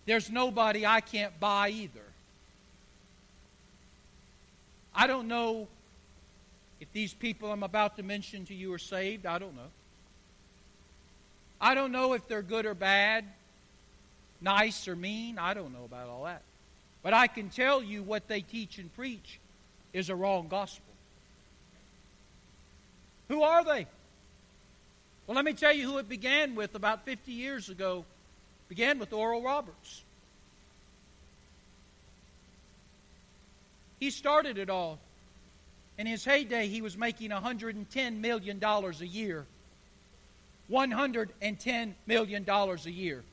There's 0.06 0.32
nobody 0.32 0.86
I 0.86 1.02
can't 1.02 1.38
buy 1.40 1.70
either. 1.70 2.00
I 4.96 5.06
don't 5.06 5.28
know 5.28 5.68
if 6.80 6.92
these 6.92 7.14
people 7.14 7.52
I'm 7.52 7.62
about 7.62 7.98
to 7.98 8.04
mention 8.04 8.46
to 8.46 8.56
you 8.56 8.74
are 8.74 8.80
saved. 8.80 9.28
I 9.28 9.38
don't 9.38 9.56
know. 9.56 9.70
I 11.60 11.74
don't 11.76 11.92
know 11.92 12.14
if 12.14 12.28
they're 12.28 12.42
good 12.42 12.66
or 12.66 12.74
bad, 12.74 13.26
nice 14.42 14.88
or 14.88 14.96
mean. 14.96 15.40
I 15.40 15.54
don't 15.54 15.74
know 15.74 15.86
about 15.86 16.08
all 16.10 16.26
that. 16.26 16.44
But 17.02 17.14
I 17.14 17.28
can 17.28 17.50
tell 17.50 17.82
you 17.82 18.04
what 18.04 18.28
they 18.28 18.42
teach 18.42 18.78
and 18.78 18.94
preach 18.96 19.40
is 19.94 20.10
a 20.10 20.16
wrong 20.16 20.48
gospel. 20.48 20.84
Who 23.30 23.44
are 23.44 23.64
they? 23.64 23.88
Well, 25.26 25.36
let 25.36 25.44
me 25.44 25.54
tell 25.54 25.74
you 25.74 25.86
who 25.86 25.98
it 25.98 26.08
began 26.08 26.56
with 26.56 26.76
about 26.76 27.06
50 27.06 27.32
years 27.32 27.70
ago. 27.70 28.06
It 28.66 28.70
began 28.70 29.00
with 29.00 29.12
Oral 29.12 29.42
Roberts. 29.42 30.04
He 34.00 34.12
started 34.12 34.58
it 34.58 34.70
all. 34.70 35.00
In 35.98 36.06
his 36.06 36.24
heyday, 36.24 36.68
he 36.68 36.82
was 36.82 36.96
making 36.96 37.32
$110 37.32 38.20
million 38.20 38.64
a 38.64 38.92
year 39.04 39.46
$110 40.72 41.94
million 42.06 42.46
a 42.50 42.76
year. 42.90 43.24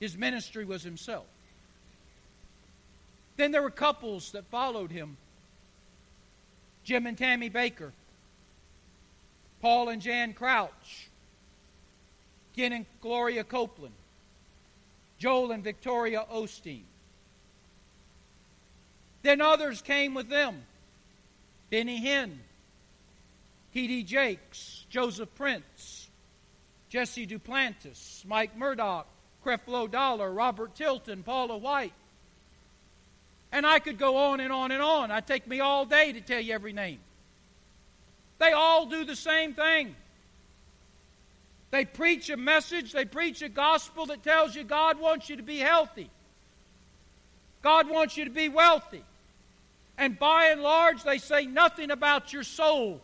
His 0.00 0.16
ministry 0.16 0.64
was 0.64 0.82
himself. 0.82 1.26
Then 3.36 3.52
there 3.52 3.62
were 3.62 3.70
couples 3.70 4.32
that 4.32 4.44
followed 4.46 4.90
him 4.90 5.16
Jim 6.84 7.06
and 7.06 7.18
Tammy 7.18 7.50
Bakker, 7.50 7.92
Paul 9.60 9.88
and 9.90 10.00
Jan 10.00 10.32
Crouch, 10.32 11.08
Ken 12.56 12.72
and 12.72 12.86
Gloria 13.00 13.44
Copeland, 13.44 13.94
Joel 15.18 15.52
and 15.52 15.62
Victoria 15.62 16.24
Osteen. 16.32 16.82
Then 19.22 19.40
others 19.40 19.82
came 19.82 20.14
with 20.14 20.28
them 20.28 20.62
Benny 21.70 22.00
Hinn, 22.00 22.38
T.D. 23.74 24.04
Jakes, 24.04 24.77
Joseph 24.88 25.34
Prince, 25.34 26.08
Jesse 26.88 27.26
Duplantis, 27.26 28.24
Mike 28.24 28.56
Murdock, 28.56 29.06
Creflo 29.44 29.90
Dollar, 29.90 30.32
Robert 30.32 30.74
Tilton, 30.74 31.22
Paula 31.22 31.56
White. 31.56 31.92
And 33.52 33.66
I 33.66 33.78
could 33.78 33.98
go 33.98 34.16
on 34.16 34.40
and 34.40 34.52
on 34.52 34.72
and 34.72 34.82
on. 34.82 35.10
It'd 35.10 35.26
take 35.26 35.46
me 35.46 35.60
all 35.60 35.84
day 35.86 36.12
to 36.12 36.20
tell 36.20 36.40
you 36.40 36.54
every 36.54 36.72
name. 36.72 36.98
They 38.38 38.52
all 38.52 38.86
do 38.86 39.04
the 39.04 39.16
same 39.16 39.54
thing. 39.54 39.94
They 41.70 41.84
preach 41.84 42.30
a 42.30 42.36
message, 42.36 42.92
they 42.92 43.04
preach 43.04 43.42
a 43.42 43.48
gospel 43.48 44.06
that 44.06 44.22
tells 44.22 44.54
you 44.54 44.64
God 44.64 44.98
wants 44.98 45.28
you 45.28 45.36
to 45.36 45.42
be 45.42 45.58
healthy. 45.58 46.08
God 47.62 47.90
wants 47.90 48.16
you 48.16 48.24
to 48.24 48.30
be 48.30 48.48
wealthy. 48.48 49.02
And 49.98 50.18
by 50.18 50.46
and 50.46 50.62
large, 50.62 51.02
they 51.02 51.18
say 51.18 51.44
nothing 51.44 51.90
about 51.90 52.32
your 52.32 52.44
soul. 52.44 53.00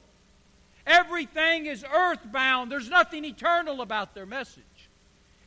Everything 0.86 1.66
is 1.66 1.84
earthbound. 1.84 2.70
There's 2.70 2.90
nothing 2.90 3.24
eternal 3.24 3.80
about 3.80 4.14
their 4.14 4.26
message. 4.26 4.62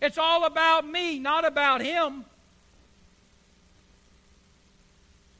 It's 0.02 0.18
all 0.18 0.46
about 0.46 0.88
me, 0.88 1.20
not 1.20 1.46
about 1.46 1.82
Him. 1.82 2.26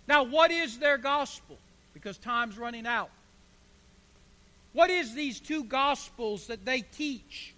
Now, 0.08 0.24
what 0.24 0.52
is 0.52 0.80
their 0.80 0.98
gospel? 0.98 1.58
Because 1.94 2.18
time's 2.18 2.58
running 2.58 2.88
out. 2.88 3.10
What 4.74 4.90
is 4.90 5.14
these 5.14 5.40
two 5.40 5.64
gospels 5.64 6.48
that 6.48 6.64
they 6.64 6.82
teach 6.82 7.54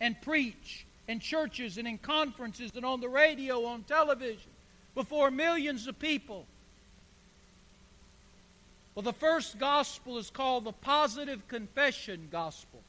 and 0.00 0.20
preach 0.20 0.84
in 1.08 1.18
churches 1.18 1.78
and 1.78 1.88
in 1.88 1.98
conferences 1.98 2.70
and 2.76 2.84
on 2.84 3.00
the 3.00 3.08
radio, 3.08 3.64
on 3.64 3.82
television, 3.84 4.50
before 4.94 5.30
millions 5.30 5.86
of 5.86 5.98
people? 5.98 6.46
Well, 8.98 9.04
the 9.04 9.12
first 9.12 9.60
gospel 9.60 10.18
is 10.18 10.28
called 10.28 10.64
the 10.64 10.72
positive 10.72 11.46
confession 11.46 12.26
gospel. 12.32 12.80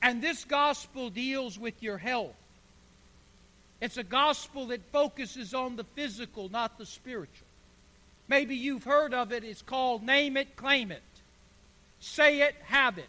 And 0.00 0.22
this 0.22 0.44
gospel 0.44 1.10
deals 1.10 1.58
with 1.58 1.82
your 1.82 1.98
health. 1.98 2.36
It's 3.80 3.96
a 3.96 4.04
gospel 4.04 4.66
that 4.66 4.80
focuses 4.92 5.54
on 5.54 5.74
the 5.74 5.82
physical, 5.82 6.48
not 6.48 6.78
the 6.78 6.86
spiritual. 6.86 7.48
Maybe 8.28 8.54
you've 8.54 8.84
heard 8.84 9.12
of 9.12 9.32
it. 9.32 9.42
It's 9.42 9.60
called 9.60 10.04
Name 10.04 10.36
It, 10.36 10.54
Claim 10.54 10.92
It. 10.92 11.02
Say 11.98 12.42
it, 12.42 12.54
have 12.62 12.98
it. 12.98 13.08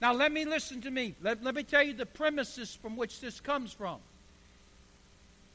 Now, 0.00 0.12
let 0.12 0.32
me 0.32 0.44
listen 0.44 0.80
to 0.80 0.90
me. 0.90 1.14
Let, 1.22 1.44
let 1.44 1.54
me 1.54 1.62
tell 1.62 1.84
you 1.84 1.92
the 1.92 2.04
premises 2.04 2.74
from 2.82 2.96
which 2.96 3.20
this 3.20 3.38
comes 3.38 3.72
from. 3.72 3.98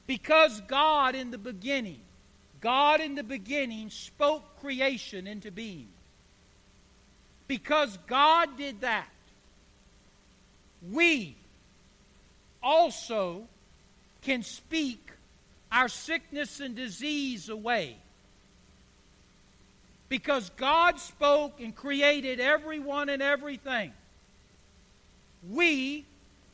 Because 0.08 0.62
God, 0.70 1.14
in 1.14 1.30
the 1.30 1.38
beginning, 1.38 2.00
God 2.62 3.02
in 3.02 3.16
the 3.16 3.24
beginning 3.24 3.90
spoke 3.90 4.60
creation 4.62 5.28
into 5.28 5.52
being. 5.52 5.88
Because 7.48 7.98
God 8.08 8.56
did 8.56 8.82
that, 8.82 9.10
we 10.92 11.36
also 12.64 13.44
can 14.22 14.44
speak 14.44 15.12
our 15.72 15.90
sickness 15.90 16.60
and 16.60 16.76
disease 16.76 17.50
away. 17.50 17.98
Because 20.08 20.50
God 20.52 21.00
spoke 21.00 21.60
and 21.60 21.76
created 21.76 22.40
everyone 22.40 23.10
and 23.10 23.22
everything, 23.22 23.92
we 25.50 26.06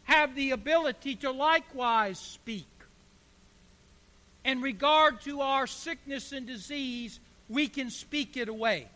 have 0.04 0.36
the 0.36 0.52
ability 0.52 1.15
to 1.17 1.32
likewise 1.32 2.20
speak 2.20 2.67
in 4.48 4.62
regard 4.62 5.20
to 5.20 5.42
our 5.42 5.68
sickness 5.68 6.32
and 6.32 6.48
disease, 6.48 7.20
we 7.50 7.68
can 7.68 7.90
speak 7.90 8.38
it 8.38 8.48
away. 8.48 8.88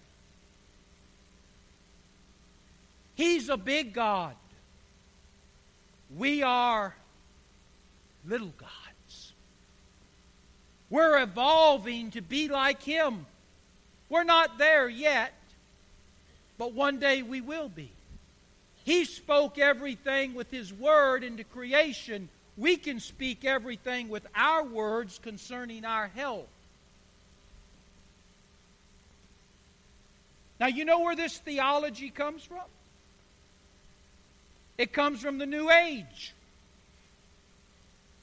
He's 3.15 3.49
a 3.49 3.57
big 3.57 3.93
God. 3.93 4.33
We 6.17 6.41
are 6.41 6.95
little 8.25 8.53
gods. 8.57 9.33
We're 10.89 11.21
evolving 11.21 12.11
to 12.11 12.21
be 12.21 12.47
like 12.47 12.81
Him. 12.81 13.25
We're 14.09 14.23
not 14.23 14.57
there 14.57 14.87
yet, 14.87 15.33
but 16.57 16.73
one 16.73 16.97
day 16.97 17.23
we 17.23 17.41
will 17.41 17.69
be. 17.69 17.91
He 18.85 19.03
spoke 19.03 19.57
everything 19.57 20.33
with 20.33 20.49
His 20.49 20.73
Word 20.73 21.25
into 21.25 21.43
creation 21.43 22.29
we 22.61 22.77
can 22.77 22.99
speak 22.99 23.43
everything 23.43 24.07
with 24.07 24.25
our 24.35 24.63
words 24.63 25.19
concerning 25.23 25.83
our 25.83 26.07
health. 26.09 26.45
Now, 30.59 30.67
you 30.67 30.85
know 30.85 30.99
where 30.99 31.15
this 31.15 31.39
theology 31.39 32.11
comes 32.11 32.43
from? 32.43 32.61
It 34.77 34.93
comes 34.93 35.21
from 35.21 35.39
the 35.39 35.47
New 35.47 35.71
Age. 35.71 36.35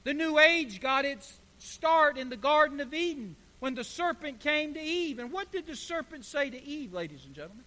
The 0.04 0.14
New 0.14 0.38
Age 0.38 0.80
got 0.80 1.04
its 1.04 1.36
start 1.58 2.16
in 2.16 2.28
the 2.28 2.36
Garden 2.36 2.78
of 2.78 2.94
Eden 2.94 3.34
when 3.58 3.74
the 3.74 3.82
serpent 3.82 4.38
came 4.38 4.74
to 4.74 4.80
Eve. 4.80 5.18
And 5.18 5.32
what 5.32 5.50
did 5.50 5.66
the 5.66 5.74
serpent 5.74 6.24
say 6.24 6.48
to 6.48 6.62
Eve, 6.62 6.92
ladies 6.92 7.24
and 7.24 7.34
gentlemen? 7.34 7.64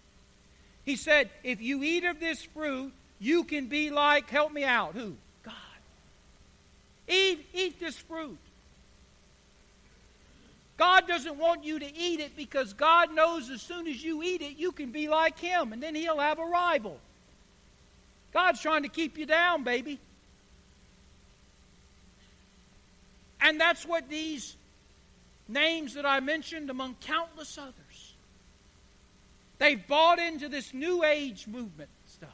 He 0.86 0.95
said, 0.95 1.31
If 1.43 1.62
you 1.62 1.84
eat 1.84 2.05
of 2.05 2.21
this 2.21 2.41
fruit, 2.41 2.93
you 3.19 3.43
can 3.43 3.65
be 3.65 3.89
like, 3.89 4.29
help 4.29 4.53
me 4.53 4.63
out, 4.63 4.95
who? 4.95 5.17
Eat, 7.12 7.45
eat 7.54 7.80
this 7.80 7.97
fruit. 7.97 8.38
God 10.78 11.08
doesn't 11.08 11.38
want 11.38 11.63
you 11.63 11.78
to 11.78 11.95
eat 11.95 12.19
it 12.19 12.36
because 12.36 12.74
God 12.74 13.13
knows 13.13 13.50
as 13.50 13.62
soon 13.62 13.88
as 13.88 14.04
you 14.04 14.24
eat 14.24 14.41
it, 14.41 14.58
you 14.58 14.71
can 14.71 14.91
be 14.91 15.08
like 15.08 15.38
Him, 15.38 15.74
and 15.74 15.84
then 15.84 15.93
He'll 15.93 16.19
have 16.19 16.39
a 16.39 16.45
rival. 16.45 16.97
God's 18.34 18.62
trying 18.62 18.84
to 18.84 18.89
keep 18.89 19.17
you 19.17 19.26
down, 19.26 19.63
baby. 19.63 20.00
And 23.41 23.60
that's 23.60 23.86
what 23.86 24.08
these 24.10 24.56
names 25.47 25.95
that 25.95 26.06
I 26.06 26.19
mentioned, 26.21 26.69
among 26.69 26.95
countless 27.02 27.58
others, 27.58 28.12
They've 29.62 29.88
bought 29.88 30.17
into 30.17 30.50
this 30.50 30.74
New 30.74 31.04
Age 31.04 31.45
movement 31.45 31.91
stuff. 32.08 32.30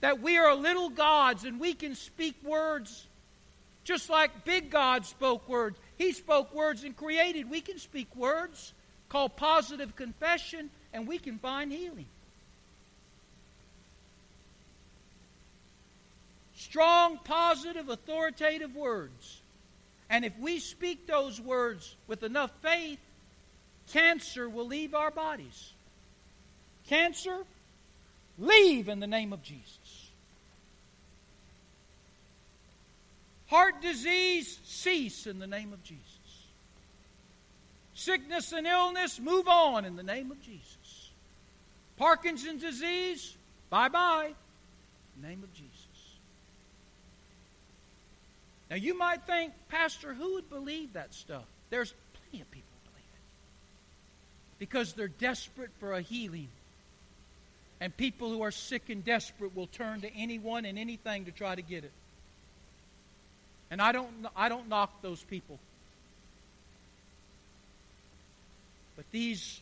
That 0.00 0.20
we 0.20 0.36
are 0.36 0.52
little 0.52 0.88
gods 0.88 1.44
and 1.44 1.60
we 1.60 1.72
can 1.72 1.94
speak 1.94 2.34
words 2.42 3.06
just 3.84 4.08
like 4.08 4.44
big 4.44 4.70
God 4.70 5.04
spoke 5.06 5.48
words. 5.48 5.78
He 5.96 6.12
spoke 6.12 6.52
words 6.54 6.82
and 6.84 6.96
created. 6.96 7.50
We 7.50 7.60
can 7.60 7.78
speak 7.78 8.14
words 8.16 8.72
called 9.08 9.36
positive 9.36 9.94
confession 9.94 10.70
and 10.92 11.06
we 11.06 11.18
can 11.18 11.38
find 11.38 11.70
healing. 11.70 12.06
Strong, 16.56 17.18
positive, 17.24 17.88
authoritative 17.88 18.74
words. 18.74 19.42
And 20.08 20.24
if 20.24 20.36
we 20.38 20.58
speak 20.58 21.06
those 21.06 21.40
words 21.40 21.94
with 22.06 22.22
enough 22.22 22.50
faith, 22.62 22.98
cancer 23.92 24.48
will 24.48 24.66
leave 24.66 24.94
our 24.94 25.10
bodies. 25.10 25.72
Cancer, 26.88 27.44
leave 28.38 28.88
in 28.88 29.00
the 29.00 29.06
name 29.06 29.32
of 29.32 29.42
Jesus. 29.42 29.83
Heart 33.54 33.82
disease, 33.82 34.58
cease 34.64 35.28
in 35.28 35.38
the 35.38 35.46
name 35.46 35.72
of 35.72 35.80
Jesus. 35.84 36.02
Sickness 37.94 38.50
and 38.50 38.66
illness, 38.66 39.20
move 39.20 39.46
on 39.46 39.84
in 39.84 39.94
the 39.94 40.02
name 40.02 40.32
of 40.32 40.42
Jesus. 40.42 41.10
Parkinson's 41.96 42.62
disease, 42.62 43.36
bye 43.70 43.88
bye, 43.88 44.32
name 45.22 45.44
of 45.44 45.54
Jesus. 45.54 45.70
Now 48.70 48.74
you 48.74 48.98
might 48.98 49.22
think, 49.22 49.52
Pastor, 49.68 50.12
who 50.12 50.34
would 50.34 50.50
believe 50.50 50.94
that 50.94 51.14
stuff? 51.14 51.44
There's 51.70 51.94
plenty 52.12 52.42
of 52.42 52.50
people 52.50 52.76
believe 52.86 53.06
it. 53.14 54.58
Because 54.58 54.94
they're 54.94 55.06
desperate 55.06 55.70
for 55.78 55.92
a 55.92 56.00
healing. 56.00 56.48
And 57.80 57.96
people 57.96 58.30
who 58.30 58.42
are 58.42 58.50
sick 58.50 58.88
and 58.88 59.04
desperate 59.04 59.54
will 59.54 59.68
turn 59.68 60.00
to 60.00 60.12
anyone 60.12 60.64
and 60.64 60.76
anything 60.76 61.26
to 61.26 61.30
try 61.30 61.54
to 61.54 61.62
get 61.62 61.84
it. 61.84 61.92
And 63.74 63.82
I 63.82 63.90
don't, 63.90 64.08
I 64.36 64.48
don't 64.48 64.68
knock 64.68 65.02
those 65.02 65.20
people. 65.24 65.58
But 68.94 69.04
these 69.10 69.60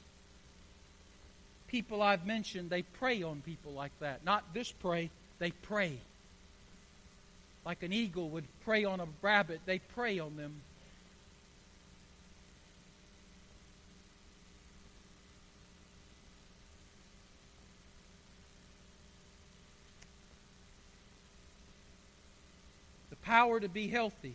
people 1.68 2.02
I've 2.02 2.26
mentioned, 2.26 2.68
they 2.68 2.82
prey 2.82 3.22
on 3.22 3.40
people 3.40 3.72
like 3.72 3.98
that. 4.00 4.22
Not 4.22 4.52
this 4.52 4.70
pray, 4.70 5.08
they 5.38 5.52
prey. 5.52 5.96
Like 7.64 7.82
an 7.82 7.94
eagle 7.94 8.28
would 8.28 8.44
prey 8.66 8.84
on 8.84 9.00
a 9.00 9.06
rabbit, 9.22 9.62
they 9.64 9.78
prey 9.78 10.18
on 10.18 10.36
them. 10.36 10.60
Power 23.22 23.60
to 23.60 23.68
be 23.68 23.88
healthy 23.88 24.34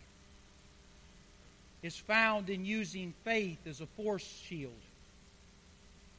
is 1.82 1.96
found 1.96 2.50
in 2.50 2.64
using 2.64 3.14
faith 3.24 3.58
as 3.66 3.80
a 3.80 3.86
force 3.86 4.26
shield. 4.46 4.72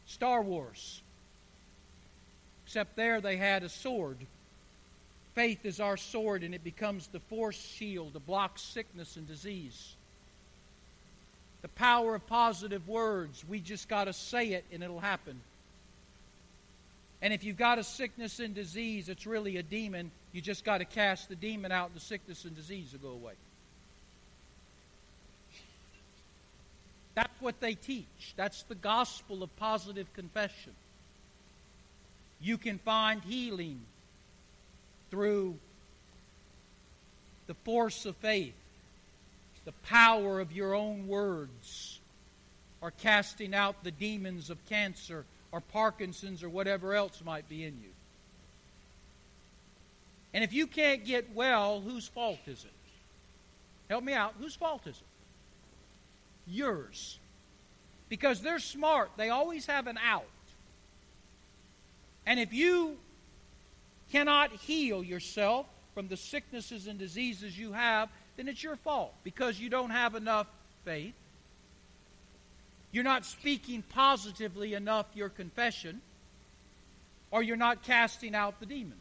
Star 0.05 0.41
Wars. 0.41 1.01
Except 2.65 2.95
there 2.95 3.21
they 3.21 3.37
had 3.37 3.63
a 3.63 3.69
sword. 3.69 4.17
Faith 5.35 5.65
is 5.65 5.79
our 5.79 5.97
sword, 5.97 6.43
and 6.43 6.55
it 6.55 6.63
becomes 6.63 7.07
the 7.07 7.19
force 7.19 7.59
shield 7.59 8.13
to 8.13 8.19
block 8.19 8.57
sickness 8.57 9.15
and 9.15 9.27
disease. 9.27 9.95
The 11.61 11.67
power 11.69 12.15
of 12.15 12.25
positive 12.27 12.87
words, 12.87 13.43
we 13.47 13.59
just 13.59 13.89
got 13.89 14.05
to 14.05 14.13
say 14.13 14.49
it 14.49 14.63
and 14.71 14.81
it'll 14.81 14.99
happen. 14.99 15.39
And 17.21 17.33
if 17.33 17.43
you've 17.43 17.57
got 17.57 17.79
a 17.79 17.83
sickness 17.83 18.39
and 18.39 18.55
disease, 18.55 19.09
it's 19.09 19.27
really 19.27 19.57
a 19.57 19.63
demon. 19.63 20.11
You 20.31 20.41
just 20.41 20.63
got 20.63 20.79
to 20.79 20.85
cast 20.85 21.29
the 21.29 21.35
demon 21.35 21.71
out, 21.71 21.87
and 21.87 21.95
the 21.95 22.03
sickness 22.03 22.45
and 22.45 22.55
disease 22.55 22.91
will 22.93 23.11
go 23.11 23.15
away. 23.15 23.33
That's 27.15 27.41
what 27.41 27.59
they 27.59 27.73
teach. 27.73 28.33
That's 28.35 28.63
the 28.63 28.75
gospel 28.75 29.43
of 29.43 29.55
positive 29.57 30.11
confession. 30.13 30.73
You 32.39 32.57
can 32.57 32.77
find 32.77 33.21
healing 33.23 33.81
through 35.11 35.57
the 37.47 37.55
force 37.55 38.05
of 38.05 38.15
faith, 38.17 38.53
the 39.65 39.71
power 39.87 40.39
of 40.39 40.51
your 40.51 40.75
own 40.75 41.07
words, 41.07 41.99
or 42.81 42.91
casting 42.91 43.53
out 43.53 43.83
the 43.83 43.91
demons 43.91 44.49
of 44.49 44.63
cancer 44.69 45.25
or 45.51 45.59
Parkinson's 45.59 46.43
or 46.43 46.49
whatever 46.49 46.93
else 46.93 47.21
might 47.25 47.49
be 47.49 47.65
in 47.65 47.73
you. 47.73 47.89
And 50.33 50.43
if 50.43 50.53
you 50.53 50.67
can't 50.67 51.05
get 51.05 51.33
well, 51.33 51.81
whose 51.81 52.07
fault 52.07 52.39
is 52.45 52.63
it? 52.63 52.71
Help 53.89 54.03
me 54.03 54.13
out. 54.13 54.35
Whose 54.39 54.55
fault 54.55 54.85
is 54.85 54.95
it? 54.95 56.51
Yours. 56.51 57.17
Because 58.09 58.41
they're 58.41 58.59
smart, 58.59 59.11
they 59.17 59.29
always 59.29 59.65
have 59.65 59.87
an 59.87 59.97
out. 60.03 60.25
And 62.25 62.39
if 62.39 62.53
you 62.53 62.97
cannot 64.11 64.51
heal 64.51 65.03
yourself 65.03 65.65
from 65.93 66.07
the 66.07 66.17
sicknesses 66.17 66.87
and 66.87 66.99
diseases 66.99 67.57
you 67.57 67.71
have, 67.71 68.09
then 68.37 68.47
it's 68.47 68.63
your 68.63 68.75
fault 68.75 69.13
because 69.23 69.59
you 69.59 69.69
don't 69.69 69.89
have 69.89 70.15
enough 70.15 70.47
faith 70.85 71.13
you're 72.91 73.03
not 73.03 73.25
speaking 73.25 73.83
positively 73.89 74.73
enough 74.73 75.05
your 75.13 75.29
confession, 75.29 76.01
or 77.31 77.43
you're 77.43 77.55
not 77.55 77.83
casting 77.83 78.33
out 78.33 78.59
the 78.59 78.65
demon. 78.65 78.97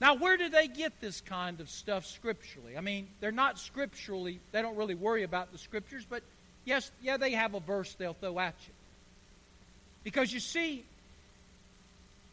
Now, 0.00 0.14
where 0.14 0.36
do 0.36 0.48
they 0.48 0.68
get 0.68 1.00
this 1.00 1.20
kind 1.20 1.60
of 1.60 1.68
stuff 1.68 2.06
scripturally? 2.06 2.76
I 2.76 2.80
mean, 2.80 3.08
they're 3.20 3.32
not 3.32 3.58
scripturally, 3.58 4.38
they 4.52 4.62
don't 4.62 4.76
really 4.76 4.94
worry 4.94 5.24
about 5.24 5.50
the 5.50 5.58
scriptures, 5.58 6.06
but 6.08 6.22
yes, 6.64 6.90
yeah, 7.02 7.16
they 7.16 7.32
have 7.32 7.54
a 7.54 7.60
verse 7.60 7.94
they'll 7.94 8.14
throw 8.14 8.38
at 8.38 8.54
you. 8.66 8.72
Because 10.04 10.32
you 10.32 10.40
see, 10.40 10.84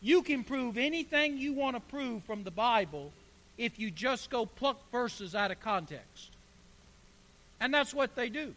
you 0.01 0.21
can 0.21 0.43
prove 0.43 0.77
anything 0.77 1.37
you 1.37 1.53
want 1.53 1.75
to 1.75 1.79
prove 1.79 2.23
from 2.25 2.43
the 2.43 2.51
Bible 2.51 3.11
if 3.57 3.79
you 3.79 3.89
just 3.89 4.29
go 4.29 4.45
pluck 4.45 4.79
verses 4.91 5.33
out 5.33 5.49
of 5.49 5.59
context. 5.59 6.29
And 7.59 7.73
that's 7.73 7.93
what 7.93 8.15
they 8.15 8.29
do. 8.29 8.53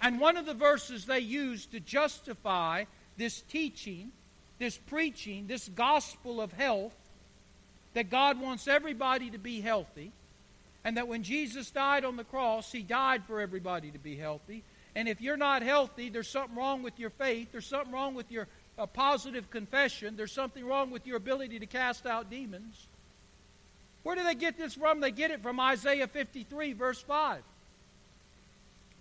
And 0.00 0.20
one 0.20 0.36
of 0.36 0.46
the 0.46 0.54
verses 0.54 1.06
they 1.06 1.20
use 1.20 1.66
to 1.66 1.80
justify 1.80 2.84
this 3.16 3.40
teaching, 3.42 4.10
this 4.58 4.76
preaching, 4.76 5.46
this 5.46 5.68
gospel 5.68 6.40
of 6.40 6.52
health, 6.52 6.94
that 7.96 8.10
God 8.10 8.38
wants 8.38 8.68
everybody 8.68 9.30
to 9.30 9.38
be 9.38 9.62
healthy, 9.62 10.12
and 10.84 10.98
that 10.98 11.08
when 11.08 11.22
Jesus 11.22 11.70
died 11.70 12.04
on 12.04 12.18
the 12.18 12.24
cross, 12.24 12.70
He 12.70 12.82
died 12.82 13.24
for 13.24 13.40
everybody 13.40 13.90
to 13.90 13.98
be 13.98 14.16
healthy. 14.16 14.62
And 14.94 15.08
if 15.08 15.22
you're 15.22 15.38
not 15.38 15.62
healthy, 15.62 16.10
there's 16.10 16.28
something 16.28 16.54
wrong 16.54 16.82
with 16.82 16.98
your 16.98 17.08
faith, 17.08 17.48
there's 17.52 17.64
something 17.64 17.94
wrong 17.94 18.14
with 18.14 18.30
your 18.30 18.48
uh, 18.78 18.84
positive 18.84 19.48
confession, 19.48 20.14
there's 20.14 20.30
something 20.30 20.62
wrong 20.66 20.90
with 20.90 21.06
your 21.06 21.16
ability 21.16 21.58
to 21.60 21.64
cast 21.64 22.04
out 22.04 22.28
demons. 22.28 22.86
Where 24.02 24.14
do 24.14 24.22
they 24.24 24.34
get 24.34 24.58
this 24.58 24.74
from? 24.74 25.00
They 25.00 25.10
get 25.10 25.30
it 25.30 25.42
from 25.42 25.58
Isaiah 25.58 26.06
53, 26.06 26.74
verse 26.74 27.00
5. 27.00 27.40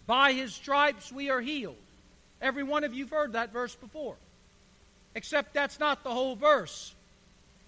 By 0.08 0.31
his 0.31 0.53
stripes 0.53 1.12
we 1.12 1.29
are 1.29 1.41
healed. 1.41 1.75
Every 2.41 2.63
one 2.63 2.86
of 2.86 2.93
you 2.93 3.03
have 3.03 3.12
heard 3.12 3.34
that 3.34 3.51
verse 3.51 3.75
before. 3.75 4.15
Except 5.15 5.53
that's 5.53 5.81
not 5.81 6.05
the 6.05 6.12
whole 6.12 6.38
verse. 6.38 6.95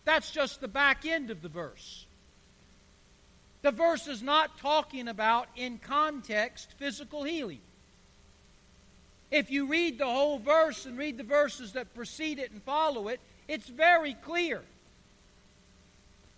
That's 0.07 0.31
just 0.31 0.61
the 0.61 0.69
back 0.69 1.05
end 1.05 1.31
of 1.31 1.41
the 1.41 1.49
verse. 1.49 2.05
The 3.61 3.71
verse 3.71 4.07
is 4.07 4.23
not 4.23 4.57
talking 4.59 5.09
about, 5.09 5.49
in 5.57 5.79
context, 5.79 6.69
physical 6.77 7.25
healing. 7.25 7.59
If 9.31 9.51
you 9.51 9.67
read 9.67 9.97
the 9.97 10.05
whole 10.05 10.39
verse 10.39 10.85
and 10.85 10.97
read 10.97 11.17
the 11.17 11.25
verses 11.25 11.73
that 11.73 11.93
precede 11.93 12.39
it 12.39 12.51
and 12.51 12.63
follow 12.63 13.09
it, 13.09 13.19
it's 13.49 13.67
very 13.67 14.13
clear 14.13 14.63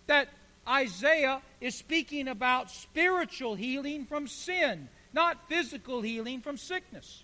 that 0.08 0.26
Isaiah 0.68 1.40
is 1.60 1.76
speaking 1.76 2.26
about 2.26 2.72
spiritual 2.72 3.54
healing 3.54 4.04
from 4.04 4.26
sin 4.26 4.88
not 5.12 5.48
physical 5.48 6.02
healing 6.02 6.40
from 6.40 6.56
sickness. 6.56 7.22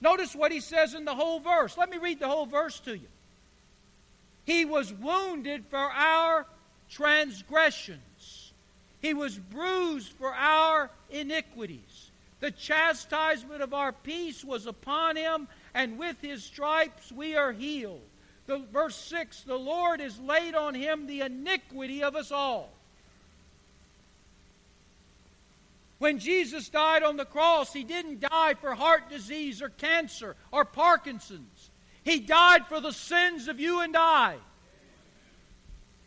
Notice 0.00 0.34
what 0.34 0.52
he 0.52 0.60
says 0.60 0.94
in 0.94 1.04
the 1.04 1.14
whole 1.14 1.40
verse. 1.40 1.76
Let 1.76 1.90
me 1.90 1.98
read 1.98 2.20
the 2.20 2.28
whole 2.28 2.46
verse 2.46 2.78
to 2.80 2.96
you. 2.96 3.08
He 4.44 4.64
was 4.64 4.92
wounded 4.92 5.64
for 5.70 5.78
our 5.78 6.46
transgressions, 6.90 8.52
he 9.00 9.14
was 9.14 9.38
bruised 9.38 10.12
for 10.12 10.34
our 10.34 10.90
iniquities. 11.10 12.10
The 12.40 12.50
chastisement 12.50 13.62
of 13.62 13.72
our 13.72 13.92
peace 13.92 14.44
was 14.44 14.66
upon 14.66 15.14
him, 15.14 15.46
and 15.74 15.96
with 15.96 16.20
his 16.20 16.42
stripes 16.42 17.12
we 17.12 17.36
are 17.36 17.52
healed. 17.52 18.02
The, 18.46 18.58
verse 18.72 18.96
6 18.96 19.42
The 19.42 19.56
Lord 19.56 20.00
has 20.00 20.18
laid 20.18 20.54
on 20.54 20.74
him 20.74 21.06
the 21.06 21.20
iniquity 21.20 22.02
of 22.02 22.16
us 22.16 22.32
all. 22.32 22.70
When 25.98 26.18
Jesus 26.18 26.68
died 26.68 27.04
on 27.04 27.16
the 27.16 27.24
cross, 27.24 27.72
he 27.72 27.84
didn't 27.84 28.18
die 28.18 28.54
for 28.54 28.74
heart 28.74 29.08
disease 29.08 29.62
or 29.62 29.68
cancer 29.68 30.34
or 30.50 30.64
Parkinson's. 30.64 31.61
He 32.04 32.18
died 32.20 32.66
for 32.66 32.80
the 32.80 32.92
sins 32.92 33.48
of 33.48 33.60
you 33.60 33.80
and 33.80 33.96
I. 33.96 34.36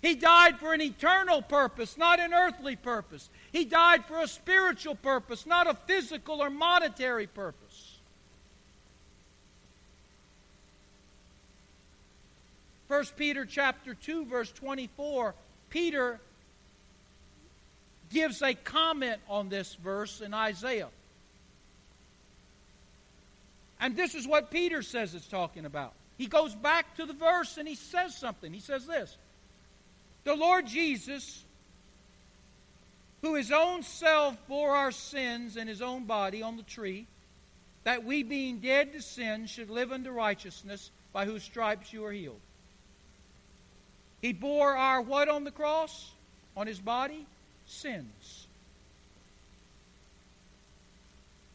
He 0.02 0.14
died 0.14 0.60
for 0.60 0.74
an 0.74 0.82
eternal 0.82 1.42
purpose, 1.42 1.98
not 1.98 2.20
an 2.20 2.34
earthly 2.34 2.76
purpose. 2.76 3.30
He 3.52 3.66
died 3.66 4.06
for 4.06 4.20
a 4.20 4.28
spiritual 4.28 4.96
purpose, 4.96 5.46
not 5.46 5.68
a 5.68 5.74
physical 5.74 6.44
or 6.44 6.50
monetary 6.50 7.28
purpose. 7.28 7.96
1 12.88 13.04
Peter 13.18 13.46
chapter 13.46 13.96
2 13.96 14.26
verse 14.26 14.52
24, 14.52 15.34
Peter 15.70 16.20
gives 18.12 18.42
a 18.44 18.54
comment 18.54 19.20
on 19.28 19.50
this 19.50 19.74
verse 19.76 20.22
in 20.22 20.34
Isaiah. 20.34 20.90
And 23.86 23.95
this 23.95 24.15
is 24.15 24.28
what 24.28 24.50
Peter 24.50 24.82
says 24.82 25.13
it's 25.13 25.28
talking 25.28 25.63
about. 25.63 25.93
He 26.17 26.26
goes 26.26 26.56
back 26.56 26.95
to 26.95 27.06
the 27.06 27.13
verse 27.13 27.60
and 27.60 27.67
he 27.67 27.76
says 27.76 28.17
something. 28.17 28.52
He 28.52 28.60
says 28.60 28.88
this 28.88 29.15
The 30.24 30.34
Lord 30.34 30.65
Jesus, 30.65 31.43
who 33.21 33.36
his 33.36 33.52
own 33.52 33.84
self 33.84 34.36
bore 34.48 34.71
our 34.71 34.89
sins 34.89 35.56
in 35.56 35.67
his 35.67 35.84
own 35.84 36.06
body 36.06 36.41
on 36.41 36.58
the 36.58 36.63
tree, 36.63 37.06
that 37.84 38.04
we 38.04 38.24
being 38.24 38.58
dead 38.58 38.93
to 38.93 39.04
sin 39.04 39.45
should 39.45 39.69
live 39.69 39.91
unto 39.91 40.10
righteousness, 40.10 40.89
by 41.13 41.26
whose 41.26 41.43
stripes 41.43 41.93
you 41.93 42.06
are 42.06 42.12
healed. 42.12 42.41
He 44.19 44.34
bore 44.34 44.76
our 44.76 45.00
what 45.00 45.30
on 45.30 45.43
the 45.43 45.52
cross? 45.52 46.12
On 46.58 46.65
his 46.65 46.80
body? 46.80 47.28
sins. 47.67 48.48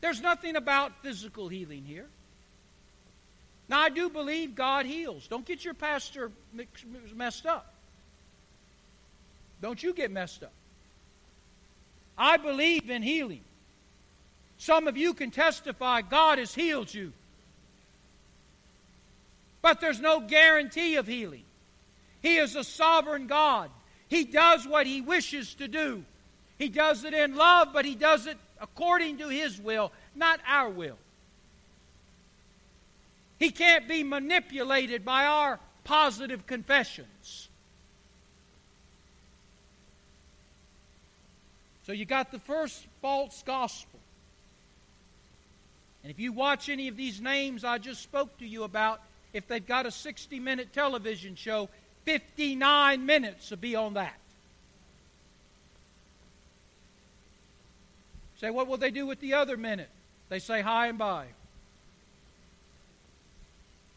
There's 0.01 0.21
nothing 0.21 0.55
about 0.55 1.03
physical 1.03 1.49
healing 1.49 1.85
here. 1.85 2.07
Now, 3.71 3.83
I 3.83 3.89
do 3.89 4.11
believe 4.11 4.57
God 4.57 4.85
heals. 4.85 5.29
Don't 5.29 5.47
get 5.47 5.65
your 5.65 5.75
pastor 5.75 6.33
messed 7.15 7.47
up. 7.47 7.73
Don't 9.63 9.81
you 9.81 9.95
get 9.95 10.11
messed 10.11 10.43
up. 10.43 10.53
I 12.19 12.37
believe 12.37 12.91
in 12.91 13.01
healing. 13.01 13.43
Some 14.59 14.89
of 14.89 14.97
you 14.97 15.15
can 15.15 15.31
testify 15.31 16.03
God 16.03 16.39
has 16.39 16.53
healed 16.53 16.93
you. 16.93 17.13
But 19.63 19.81
there's 19.81 20.01
no 20.01 20.19
guarantee 20.19 20.97
of 20.97 21.07
healing. 21.07 21.45
He 22.23 22.39
is 22.39 22.57
a 22.57 22.65
sovereign 22.65 23.29
God. 23.29 23.71
He 24.09 24.25
does 24.25 24.67
what 24.67 24.85
he 24.85 25.01
wishes 25.01 25.55
to 25.55 25.69
do. 25.69 26.03
He 26.59 26.69
does 26.69 27.05
it 27.05 27.15
in 27.15 27.37
love, 27.37 27.69
but 27.73 27.85
he 27.85 27.95
does 27.95 28.27
it 28.27 28.37
according 28.61 29.19
to 29.19 29.29
his 29.29 29.61
will, 29.61 29.93
not 30.17 30.41
our 30.45 30.69
will. 30.69 30.99
He 33.41 33.51
can't 33.51 33.89
be 33.89 34.05
manipulated 34.05 35.03
by 35.03 35.25
our 35.25 35.59
positive 35.83 36.47
confessions. 36.47 37.49
So 41.87 41.93
you 41.93 42.05
got 42.05 42.31
the 42.31 42.39
first 42.39 42.87
false 43.01 43.43
gospel. 43.45 43.99
And 46.05 46.11
if 46.11 46.21
you 46.21 46.33
watch 46.33 46.69
any 46.69 46.87
of 46.89 46.97
these 46.97 47.21
names 47.21 47.65
I 47.65 47.79
just 47.79 48.03
spoke 48.03 48.39
to 48.39 48.47
you 48.47 48.63
about, 48.63 49.01
if 49.33 49.49
they've 49.49 49.67
got 49.67 49.87
a 49.87 49.91
60 49.91 50.39
minute 50.39 50.75
television 50.75 51.35
show, 51.35 51.71
59 52.05 53.07
minutes 53.07 53.51
will 53.51 53.57
be 53.57 53.75
on 53.75 53.95
that. 53.95 54.15
Say, 58.39 58.51
what 58.51 58.69
will 58.69 58.77
they 58.77 58.91
do 58.91 59.07
with 59.07 59.21
the 59.21 59.35
other 59.35 59.57
minute? 59.57 59.91
They 60.29 60.39
say 60.39 60.61
hi 60.61 60.89
and 60.89 60.99
bye. 60.99 61.27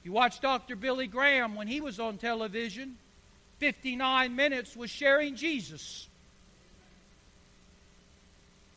You 0.03 0.11
watch 0.11 0.41
Dr. 0.41 0.75
Billy 0.75 1.07
Graham 1.07 1.55
when 1.55 1.67
he 1.67 1.81
was 1.81 1.99
on 1.99 2.17
television, 2.17 2.97
59 3.59 4.35
minutes 4.35 4.75
was 4.75 4.89
sharing 4.89 5.35
Jesus. 5.35 6.07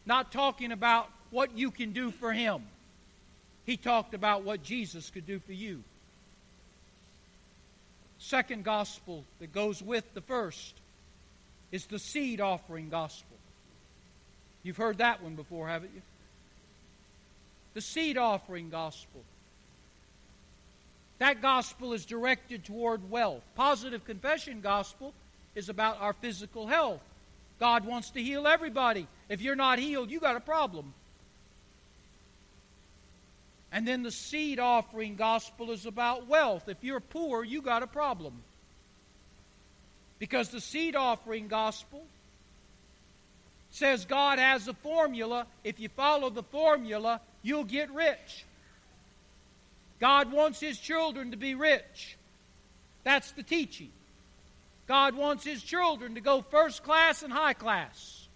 Not 0.04 0.30
talking 0.30 0.70
about 0.70 1.10
what 1.30 1.56
you 1.58 1.70
can 1.70 1.92
do 1.92 2.12
for 2.12 2.32
him. 2.32 2.62
He 3.64 3.76
talked 3.76 4.14
about 4.14 4.44
what 4.44 4.62
Jesus 4.62 5.10
could 5.10 5.26
do 5.26 5.40
for 5.40 5.52
you 5.52 5.82
second 8.18 8.64
gospel 8.64 9.24
that 9.40 9.52
goes 9.52 9.82
with 9.82 10.04
the 10.14 10.20
first 10.20 10.74
is 11.72 11.86
the 11.86 11.98
seed 11.98 12.40
offering 12.40 12.88
gospel. 12.88 13.36
You've 14.62 14.76
heard 14.76 14.98
that 14.98 15.22
one 15.22 15.34
before, 15.34 15.68
haven't 15.68 15.92
you? 15.94 16.02
The 17.74 17.80
seed 17.80 18.16
offering 18.16 18.70
gospel. 18.70 19.22
That 21.18 21.40
gospel 21.40 21.92
is 21.92 22.04
directed 22.04 22.64
toward 22.64 23.10
wealth. 23.10 23.42
Positive 23.54 24.04
confession 24.04 24.60
gospel 24.60 25.14
is 25.54 25.68
about 25.68 26.00
our 26.00 26.12
physical 26.12 26.66
health. 26.66 27.00
God 27.58 27.86
wants 27.86 28.10
to 28.10 28.22
heal 28.22 28.46
everybody. 28.46 29.06
If 29.28 29.40
you're 29.40 29.56
not 29.56 29.78
healed, 29.78 30.10
you 30.10 30.20
got 30.20 30.36
a 30.36 30.40
problem. 30.40 30.92
And 33.72 33.88
then 33.88 34.02
the 34.02 34.10
seed 34.10 34.58
offering 34.58 35.16
gospel 35.16 35.70
is 35.70 35.86
about 35.86 36.28
wealth. 36.28 36.68
If 36.68 36.84
you're 36.84 37.00
poor, 37.00 37.42
you 37.42 37.62
got 37.62 37.82
a 37.82 37.86
problem. 37.86 38.34
Because 40.18 40.50
the 40.50 40.60
seed 40.60 40.96
offering 40.96 41.48
gospel 41.48 42.02
says 43.70 44.04
God 44.04 44.38
has 44.38 44.68
a 44.68 44.74
formula. 44.74 45.46
If 45.64 45.80
you 45.80 45.88
follow 45.88 46.30
the 46.30 46.42
formula, 46.42 47.20
you'll 47.42 47.64
get 47.64 47.90
rich. 47.90 48.44
God 49.98 50.32
wants 50.32 50.60
His 50.60 50.78
children 50.78 51.30
to 51.30 51.36
be 51.36 51.54
rich. 51.54 52.16
That's 53.04 53.30
the 53.32 53.42
teaching. 53.42 53.90
God 54.86 55.14
wants 55.14 55.44
His 55.44 55.62
children 55.62 56.14
to 56.14 56.20
go 56.20 56.42
first 56.42 56.82
class 56.82 57.22
and 57.22 57.32
high 57.32 57.54
class. 57.54 58.28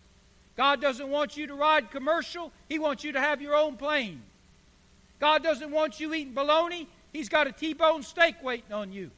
God 0.57 0.81
doesn't 0.81 1.09
want 1.09 1.37
you 1.37 1.47
to 1.47 1.55
ride 1.55 1.91
commercial, 1.91 2.53
He 2.69 2.79
wants 2.79 3.05
you 3.05 3.13
to 3.13 3.21
have 3.21 3.41
your 3.41 3.55
own 3.55 3.77
plane. 3.77 4.23
God 5.19 5.43
doesn't 5.43 5.71
want 5.71 6.01
you 6.01 6.15
eating 6.15 6.35
bologna. 6.35 6.89
He's 7.13 7.29
got 7.29 7.47
a 7.47 7.53
T-bone 7.53 8.03
steak 8.03 8.37
waiting 8.43 8.73
on 8.73 8.93
you. 8.93 9.11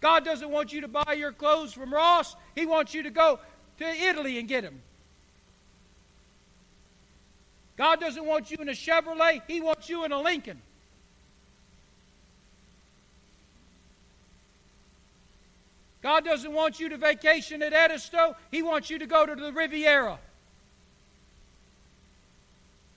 God 0.00 0.24
doesn't 0.24 0.50
want 0.50 0.72
you 0.72 0.82
to 0.82 0.88
buy 0.88 1.14
your 1.16 1.32
clothes 1.32 1.72
from 1.72 1.92
Ross. 1.92 2.36
He 2.54 2.66
wants 2.66 2.94
you 2.94 3.02
to 3.02 3.10
go 3.10 3.40
to 3.78 3.84
Italy 3.84 4.38
and 4.38 4.46
get 4.46 4.62
them. 4.62 4.80
God 7.76 8.00
doesn't 8.00 8.24
want 8.24 8.50
you 8.50 8.58
in 8.60 8.68
a 8.68 8.72
Chevrolet. 8.72 9.42
He 9.46 9.60
wants 9.60 9.88
you 9.88 10.04
in 10.04 10.12
a 10.12 10.20
Lincoln. 10.20 10.60
God 16.02 16.24
doesn't 16.24 16.52
want 16.52 16.78
you 16.78 16.90
to 16.90 16.96
vacation 16.96 17.62
at 17.62 17.72
Edisto. 17.72 18.36
He 18.50 18.62
wants 18.62 18.88
you 18.88 18.98
to 19.00 19.06
go 19.06 19.26
to 19.26 19.34
the 19.34 19.52
Riviera. 19.52 20.18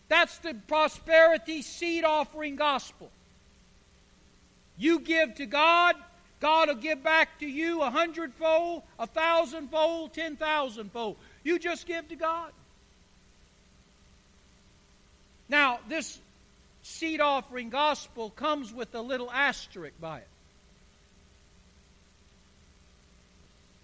That's 0.08 0.38
the 0.40 0.54
prosperity 0.68 1.62
seed 1.62 2.04
offering 2.04 2.58
gospel. 2.58 3.10
You 4.78 5.00
give 5.00 5.36
to 5.36 5.46
God, 5.46 5.96
God 6.40 6.68
will 6.68 6.76
give 6.76 7.04
back 7.04 7.40
to 7.40 7.46
you 7.46 7.82
a 7.82 7.90
hundredfold, 7.90 8.84
a 9.00 9.08
thousandfold, 9.08 10.14
ten 10.14 10.36
thousandfold. 10.36 11.16
You 11.44 11.60
just 11.60 11.88
give 11.88 12.10
to 12.10 12.16
God. 12.16 12.52
Now, 15.50 15.80
this 15.88 16.20
seed 16.84 17.22
offering 17.22 17.70
gospel 17.70 18.32
comes 18.32 18.74
with 18.74 18.94
a 18.96 19.02
little 19.02 19.30
asterisk 19.32 19.94
by 20.00 20.20
it. 20.20 20.28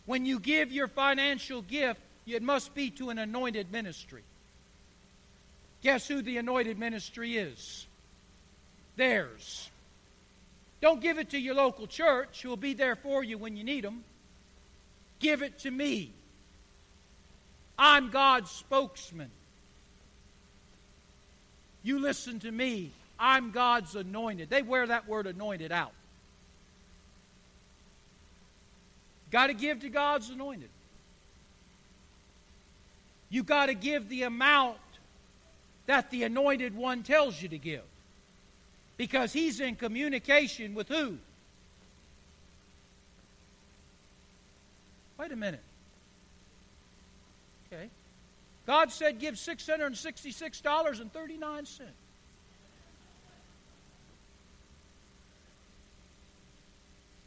When 0.07 0.25
you 0.25 0.39
give 0.39 0.71
your 0.71 0.87
financial 0.87 1.61
gift, 1.61 1.99
it 2.25 2.41
must 2.41 2.73
be 2.73 2.89
to 2.91 3.09
an 3.11 3.19
anointed 3.19 3.71
ministry. 3.71 4.23
Guess 5.83 6.07
who 6.07 6.21
the 6.21 6.37
anointed 6.37 6.79
ministry 6.79 7.37
is? 7.37 7.85
Theirs. 8.95 9.69
Don't 10.81 11.01
give 11.01 11.19
it 11.19 11.31
to 11.31 11.37
your 11.37 11.55
local 11.55 11.87
church 11.87 12.41
who 12.41 12.49
will 12.49 12.57
be 12.57 12.73
there 12.73 12.95
for 12.95 13.23
you 13.23 13.37
when 13.37 13.57
you 13.57 13.63
need 13.63 13.83
them. 13.83 14.03
Give 15.19 15.43
it 15.43 15.59
to 15.59 15.71
me. 15.71 16.11
I'm 17.77 18.09
God's 18.09 18.49
spokesman. 18.49 19.29
You 21.83 21.99
listen 21.99 22.39
to 22.41 22.51
me. 22.51 22.91
I'm 23.19 23.51
God's 23.51 23.95
anointed. 23.95 24.49
They 24.49 24.61
wear 24.61 24.87
that 24.87 25.07
word 25.07 25.27
anointed 25.27 25.71
out. 25.71 25.91
Got 29.31 29.47
to 29.47 29.53
give 29.53 29.79
to 29.81 29.89
God's 29.89 30.29
anointed. 30.29 30.69
You 33.29 33.43
got 33.43 33.65
to 33.65 33.73
give 33.73 34.07
the 34.07 34.23
amount 34.23 34.77
that 35.85 36.09
the 36.11 36.23
anointed 36.23 36.73
one 36.75 37.03
tells 37.03 37.41
you 37.41 37.49
to 37.49 37.57
give. 37.57 37.83
Because 38.95 39.33
he's 39.33 39.59
in 39.59 39.75
communication 39.75 40.73
with 40.73 40.87
who? 40.87 41.17
Wait 45.17 45.31
a 45.31 45.35
minute. 45.35 45.63
Okay. 47.71 47.89
God 48.65 48.91
said 48.91 49.19
give 49.19 49.35
$666.39. 49.35 51.81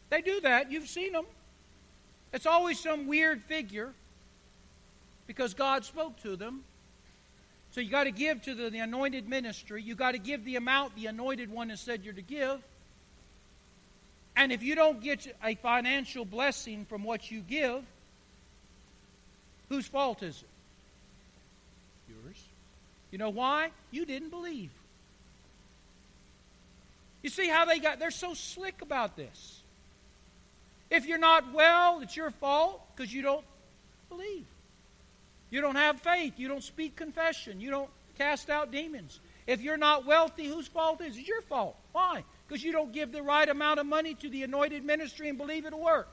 They 0.08 0.22
do 0.22 0.40
that. 0.40 0.72
You've 0.72 0.88
seen 0.88 1.12
them. 1.12 1.26
It's 2.32 2.46
always 2.46 2.78
some 2.78 3.06
weird 3.06 3.42
figure 3.42 3.92
because 5.26 5.54
God 5.54 5.84
spoke 5.84 6.20
to 6.22 6.36
them. 6.36 6.62
So 7.72 7.80
you 7.80 7.90
got 7.90 8.04
to 8.04 8.10
give 8.10 8.42
to 8.42 8.54
the, 8.54 8.70
the 8.70 8.80
anointed 8.80 9.28
ministry. 9.28 9.82
You 9.82 9.94
got 9.94 10.12
to 10.12 10.18
give 10.18 10.44
the 10.44 10.56
amount 10.56 10.96
the 10.96 11.06
anointed 11.06 11.50
one 11.50 11.70
has 11.70 11.80
said 11.80 12.04
you're 12.04 12.14
to 12.14 12.22
give. 12.22 12.60
And 14.36 14.52
if 14.52 14.62
you 14.62 14.74
don't 14.74 15.00
get 15.00 15.36
a 15.44 15.54
financial 15.56 16.24
blessing 16.24 16.84
from 16.86 17.04
what 17.04 17.30
you 17.30 17.40
give, 17.40 17.84
whose 19.68 19.86
fault 19.86 20.22
is 20.22 20.42
it? 20.42 22.12
Yours. 22.12 22.42
You 23.10 23.18
know 23.18 23.30
why? 23.30 23.70
You 23.90 24.04
didn't 24.04 24.30
believe. 24.30 24.70
You 27.22 27.30
see 27.30 27.48
how 27.48 27.66
they 27.66 27.78
got, 27.78 27.98
they're 27.98 28.10
so 28.10 28.34
slick 28.34 28.82
about 28.82 29.16
this. 29.16 29.59
If 30.90 31.06
you're 31.06 31.18
not 31.18 31.52
well, 31.52 32.00
it's 32.00 32.16
your 32.16 32.30
fault 32.30 32.82
because 32.94 33.12
you 33.12 33.22
don't 33.22 33.44
believe. 34.08 34.46
You 35.50 35.60
don't 35.60 35.76
have 35.76 36.00
faith. 36.00 36.34
You 36.36 36.48
don't 36.48 36.62
speak 36.62 36.96
confession. 36.96 37.60
You 37.60 37.70
don't 37.70 37.90
cast 38.18 38.50
out 38.50 38.70
demons. 38.70 39.20
If 39.46 39.62
you're 39.62 39.76
not 39.76 40.04
wealthy, 40.04 40.46
whose 40.46 40.66
fault 40.66 41.00
is 41.00 41.16
it? 41.16 41.20
It's 41.20 41.28
your 41.28 41.42
fault. 41.42 41.76
Why? 41.92 42.24
Because 42.46 42.62
you 42.62 42.72
don't 42.72 42.92
give 42.92 43.12
the 43.12 43.22
right 43.22 43.48
amount 43.48 43.80
of 43.80 43.86
money 43.86 44.14
to 44.14 44.28
the 44.28 44.42
anointed 44.42 44.84
ministry 44.84 45.28
and 45.28 45.38
believe 45.38 45.66
it'll 45.66 45.82
work. 45.82 46.08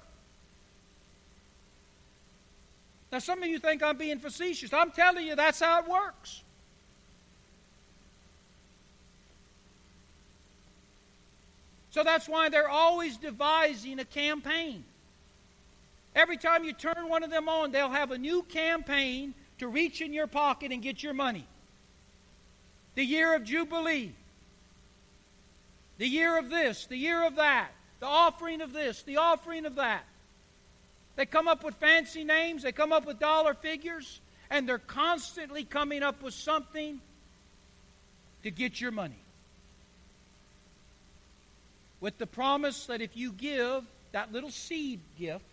Now, 3.11 3.19
some 3.19 3.41
of 3.41 3.47
you 3.47 3.57
think 3.59 3.83
I'm 3.83 3.97
being 3.97 4.19
facetious. 4.19 4.73
I'm 4.73 4.91
telling 4.91 5.25
you, 5.25 5.35
that's 5.35 5.59
how 5.59 5.79
it 5.79 5.87
works. 5.87 6.43
So 11.91 12.03
that's 12.03 12.27
why 12.27 12.49
they're 12.49 12.69
always 12.69 13.17
devising 13.17 13.99
a 13.99 14.05
campaign. 14.05 14.83
Every 16.15 16.37
time 16.37 16.63
you 16.63 16.73
turn 16.73 17.09
one 17.09 17.23
of 17.23 17.29
them 17.29 17.47
on, 17.47 17.71
they'll 17.71 17.89
have 17.89 18.11
a 18.11 18.17
new 18.17 18.41
campaign 18.43 19.33
to 19.59 19.67
reach 19.67 20.01
in 20.01 20.13
your 20.13 20.27
pocket 20.27 20.71
and 20.71 20.81
get 20.81 21.01
your 21.01 21.13
money. 21.13 21.45
The 22.95 23.03
year 23.03 23.35
of 23.35 23.43
Jubilee, 23.43 24.11
the 25.97 26.07
year 26.07 26.37
of 26.37 26.49
this, 26.49 26.85
the 26.87 26.97
year 26.97 27.25
of 27.25 27.35
that, 27.35 27.69
the 27.99 28.07
offering 28.07 28.61
of 28.61 28.73
this, 28.73 29.03
the 29.03 29.17
offering 29.17 29.65
of 29.65 29.75
that. 29.75 30.03
They 31.15 31.25
come 31.25 31.47
up 31.47 31.63
with 31.63 31.75
fancy 31.75 32.23
names, 32.23 32.63
they 32.63 32.71
come 32.71 32.91
up 32.91 33.05
with 33.05 33.19
dollar 33.19 33.53
figures, 33.53 34.19
and 34.49 34.67
they're 34.67 34.77
constantly 34.77 35.63
coming 35.63 36.03
up 36.03 36.21
with 36.21 36.33
something 36.33 36.99
to 38.43 38.51
get 38.51 38.79
your 38.79 38.91
money. 38.91 39.19
With 41.99 42.17
the 42.17 42.27
promise 42.27 42.85
that 42.87 43.01
if 43.01 43.17
you 43.17 43.31
give 43.31 43.83
that 44.11 44.31
little 44.31 44.51
seed 44.51 44.99
gift, 45.17 45.43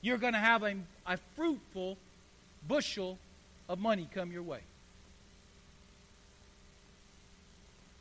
you're 0.00 0.18
going 0.18 0.32
to 0.32 0.38
have 0.38 0.62
a, 0.62 0.74
a 1.06 1.18
fruitful 1.34 1.96
bushel 2.66 3.18
of 3.68 3.78
money 3.78 4.08
come 4.12 4.32
your 4.32 4.42
way. 4.42 4.60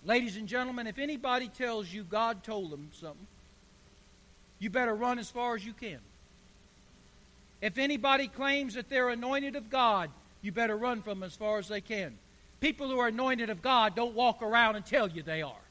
Ladies 0.05 0.37
and 0.37 0.47
gentlemen, 0.47 0.85
if 0.85 0.99
anybody 0.99 1.47
tells 1.47 1.91
you 1.91 2.03
God 2.03 2.43
told 2.43 2.71
them 2.71 2.89
something, 2.93 3.27
you 4.59 4.69
better 4.69 4.93
run 4.93 5.17
as 5.17 5.29
far 5.31 5.55
as 5.55 5.65
you 5.65 5.73
can. 5.73 5.99
If 7.61 7.77
anybody 7.79 8.27
claims 8.27 8.75
that 8.75 8.89
they're 8.89 9.09
anointed 9.09 9.55
of 9.55 9.69
God, 9.69 10.11
you 10.41 10.51
better 10.51 10.77
run 10.77 11.01
from 11.01 11.19
them 11.19 11.23
as 11.23 11.35
far 11.35 11.57
as 11.57 11.67
they 11.67 11.81
can. 11.81 12.15
People 12.61 12.87
who 12.89 12.99
are 12.99 13.07
anointed 13.07 13.49
of 13.49 13.63
God 13.63 13.95
don't 13.95 14.13
walk 14.13 14.43
around 14.43 14.75
and 14.75 14.85
tell 14.85 15.09
you 15.09 15.23
they 15.23 15.41
are. 15.41 15.64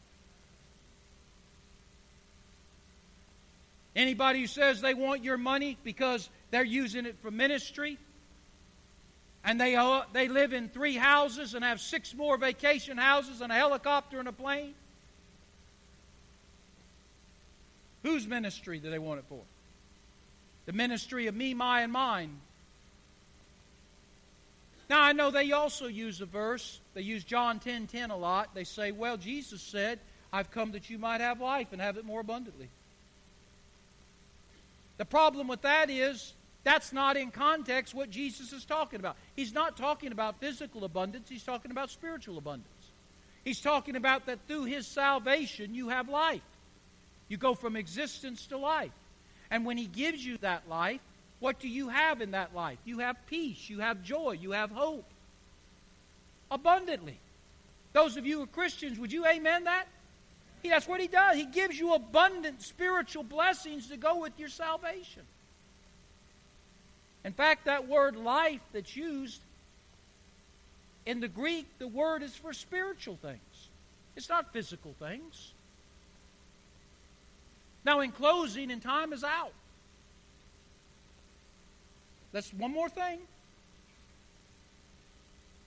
Anybody 3.96 4.40
who 4.40 4.46
says 4.46 4.80
they 4.80 4.94
want 4.94 5.22
your 5.22 5.36
money 5.36 5.78
because 5.84 6.28
they're 6.50 6.64
using 6.64 7.06
it 7.06 7.16
for 7.22 7.30
ministry, 7.30 7.98
and 9.44 9.60
they, 9.60 9.76
uh, 9.76 10.02
they 10.12 10.28
live 10.28 10.52
in 10.52 10.68
three 10.68 10.96
houses 10.96 11.54
and 11.54 11.64
have 11.64 11.80
six 11.80 12.14
more 12.14 12.36
vacation 12.36 12.98
houses 12.98 13.40
and 13.40 13.52
a 13.52 13.54
helicopter 13.54 14.18
and 14.18 14.28
a 14.28 14.32
plane, 14.32 14.74
whose 18.02 18.26
ministry 18.26 18.78
do 18.78 18.90
they 18.90 18.98
want 18.98 19.20
it 19.20 19.24
for? 19.28 19.40
the 20.66 20.72
ministry 20.72 21.26
of 21.26 21.34
me, 21.34 21.54
my, 21.54 21.82
and 21.82 21.92
mine. 21.92 22.30
Now, 24.88 25.02
I 25.02 25.12
know 25.12 25.30
they 25.30 25.52
also 25.52 25.86
use 25.86 26.20
a 26.20 26.26
verse. 26.26 26.80
They 26.94 27.02
use 27.02 27.24
John 27.24 27.58
10 27.58 27.86
10 27.86 28.10
a 28.10 28.16
lot. 28.16 28.54
They 28.54 28.64
say, 28.64 28.92
Well, 28.92 29.16
Jesus 29.16 29.62
said, 29.62 29.98
I've 30.32 30.50
come 30.50 30.72
that 30.72 30.90
you 30.90 30.98
might 30.98 31.20
have 31.20 31.40
life 31.40 31.68
and 31.72 31.80
have 31.80 31.96
it 31.96 32.04
more 32.04 32.20
abundantly. 32.20 32.68
The 34.96 35.04
problem 35.04 35.48
with 35.48 35.62
that 35.62 35.90
is 35.90 36.34
that's 36.62 36.92
not 36.92 37.16
in 37.16 37.30
context 37.30 37.94
what 37.94 38.10
Jesus 38.10 38.52
is 38.52 38.64
talking 38.64 39.00
about. 39.00 39.16
He's 39.36 39.52
not 39.52 39.76
talking 39.76 40.12
about 40.12 40.40
physical 40.40 40.84
abundance, 40.84 41.28
he's 41.28 41.44
talking 41.44 41.70
about 41.70 41.90
spiritual 41.90 42.38
abundance. 42.38 42.68
He's 43.44 43.60
talking 43.60 43.94
about 43.94 44.24
that 44.26 44.38
through 44.48 44.64
his 44.64 44.86
salvation 44.86 45.74
you 45.74 45.90
have 45.90 46.08
life. 46.08 46.40
You 47.28 47.36
go 47.36 47.54
from 47.54 47.76
existence 47.76 48.46
to 48.46 48.56
life. 48.56 48.92
And 49.50 49.64
when 49.64 49.76
He 49.76 49.86
gives 49.86 50.24
you 50.24 50.38
that 50.38 50.68
life, 50.68 51.00
what 51.40 51.60
do 51.60 51.68
you 51.68 51.88
have 51.88 52.20
in 52.20 52.32
that 52.32 52.54
life? 52.54 52.78
You 52.84 53.00
have 53.00 53.16
peace, 53.26 53.68
you 53.68 53.80
have 53.80 54.02
joy, 54.02 54.32
you 54.32 54.52
have 54.52 54.70
hope. 54.70 55.04
Abundantly. 56.50 57.18
Those 57.92 58.16
of 58.16 58.26
you 58.26 58.38
who 58.38 58.44
are 58.44 58.48
Christians, 58.48 58.98
would 58.98 59.12
you 59.12 59.26
amen 59.26 59.64
that? 59.64 59.86
He, 60.64 60.70
that's 60.70 60.88
what 60.88 60.98
He 60.98 61.08
does. 61.08 61.36
He 61.36 61.44
gives 61.44 61.78
you 61.78 61.92
abundant 61.92 62.62
spiritual 62.62 63.22
blessings 63.22 63.88
to 63.88 63.98
go 63.98 64.20
with 64.20 64.32
your 64.38 64.48
salvation. 64.48 65.22
In 67.22 67.34
fact, 67.34 67.66
that 67.66 67.86
word 67.86 68.16
life 68.16 68.62
that's 68.72 68.96
used 68.96 69.40
in 71.04 71.20
the 71.20 71.28
Greek, 71.28 71.66
the 71.78 71.86
word 71.86 72.22
is 72.22 72.34
for 72.34 72.54
spiritual 72.54 73.18
things. 73.20 73.68
It's 74.16 74.30
not 74.30 74.54
physical 74.54 74.94
things. 74.98 75.52
Now, 77.84 78.00
in 78.00 78.10
closing, 78.10 78.70
and 78.70 78.80
time 78.80 79.12
is 79.12 79.22
out. 79.22 79.52
That's 82.32 82.50
one 82.54 82.72
more 82.72 82.88
thing. 82.88 83.18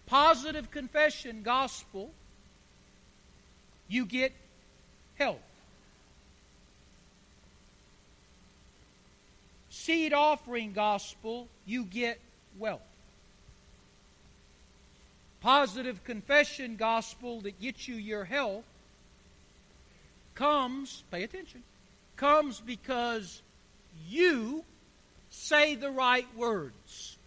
Positive 0.08 0.72
confession 0.72 1.44
gospel, 1.44 2.10
you 3.88 4.08
get 4.08 4.34
health. 5.18 5.40
Seed 9.70 10.14
offering 10.14 10.74
gospel, 10.74 11.48
you 11.66 11.84
get 11.84 12.20
wealth. 12.58 12.82
Positive 15.42 16.04
confession 16.04 16.76
gospel 16.76 17.42
that 17.42 17.60
gets 17.62 17.88
you 17.88 17.96
your 17.96 18.26
health 18.26 18.66
comes, 20.36 21.04
pay 21.10 21.24
attention, 21.24 21.64
comes 22.16 22.60
because 22.60 23.42
you 24.08 24.64
say 25.30 25.76
the 25.76 25.90
right 25.90 26.28
words. 26.36 27.18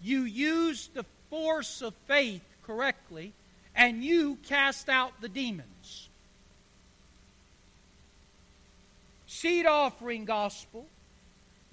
You 0.00 0.22
use 0.22 0.88
the 0.94 1.04
force 1.30 1.82
of 1.82 1.94
faith 2.06 2.42
correctly, 2.66 3.32
and 3.74 4.04
you 4.04 4.36
cast 4.46 4.88
out 4.88 5.20
the 5.20 5.28
demons. 5.28 5.75
Seed 9.36 9.66
offering 9.66 10.24
gospel, 10.24 10.86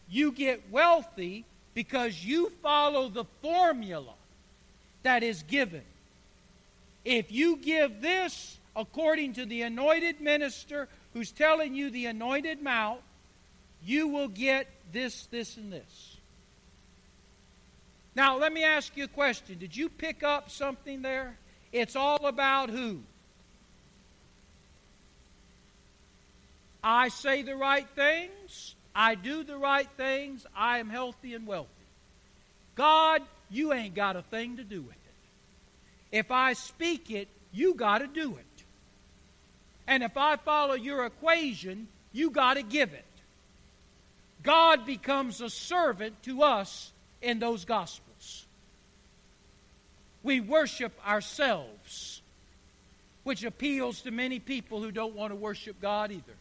you 0.09 0.34
get 0.34 0.70
wealthy 0.70 1.45
because 1.74 2.24
you 2.24 2.51
follow 2.61 3.07
the 3.07 3.24
formula 3.41 4.14
that 5.03 5.24
is 5.24 5.43
given. 5.43 5.84
If 7.05 7.32
you 7.32 7.55
give 7.55 8.01
this 8.01 8.57
according 8.76 9.34
to 9.34 9.45
the 9.45 9.61
anointed 9.61 10.20
minister 10.20 10.89
who's 11.14 11.32
telling 11.32 11.74
you 11.74 11.89
the 11.89 12.07
anointed 12.07 12.61
mouth, 12.61 13.01
you 13.86 14.09
will 14.09 14.28
get 14.28 14.68
this, 14.91 15.28
this, 15.28 15.55
and 15.55 15.72
this. 15.72 16.18
Now, 18.14 18.38
let 18.38 18.51
me 18.51 18.66
ask 18.66 18.95
you 18.97 19.05
a 19.05 19.07
question. 19.07 19.57
Did 19.57 19.76
you 19.76 19.88
pick 19.88 20.22
up 20.22 20.51
something 20.51 21.01
there? 21.01 21.38
It's 21.72 21.95
all 21.95 22.26
about 22.26 22.70
who? 22.70 23.03
I 26.84 27.09
say 27.09 27.43
the 27.43 27.55
right 27.55 27.88
things. 27.95 28.75
I 28.93 29.15
do 29.15 29.43
the 29.43 29.57
right 29.57 29.88
things. 29.97 30.45
I 30.55 30.79
am 30.79 30.89
healthy 30.89 31.34
and 31.34 31.47
wealthy. 31.47 31.69
God, 32.75 33.21
you 33.49 33.73
ain't 33.73 33.95
got 33.95 34.15
a 34.15 34.21
thing 34.21 34.57
to 34.57 34.63
do 34.63 34.81
with 34.81 34.91
it. 34.91 36.17
If 36.17 36.31
I 36.31 36.53
speak 36.53 37.09
it, 37.09 37.27
you 37.51 37.73
got 37.75 37.99
to 37.99 38.07
do 38.07 38.36
it. 38.36 38.63
And 39.88 40.03
if 40.03 40.17
I 40.17 40.38
follow 40.38 40.73
your 40.73 41.05
equation, 41.05 41.88
you 42.11 42.29
got 42.29 42.55
to 42.55 42.63
give 42.63 42.93
it. 42.93 43.05
God 44.43 44.86
becomes 44.86 45.41
a 45.41 45.49
servant 45.49 46.21
to 46.23 46.43
us 46.43 46.91
in 47.21 47.39
those 47.39 47.65
Gospels. 47.65 48.45
We 50.21 50.39
worship 50.39 50.93
ourselves, 51.07 52.21
which 53.23 53.43
appeals 53.43 54.01
to 54.01 54.11
many 54.11 54.39
people 54.39 54.81
who 54.81 54.91
don't 54.91 55.15
want 55.15 55.31
to 55.31 55.36
worship 55.36 55.81
God 55.81 56.11
either. 56.11 56.34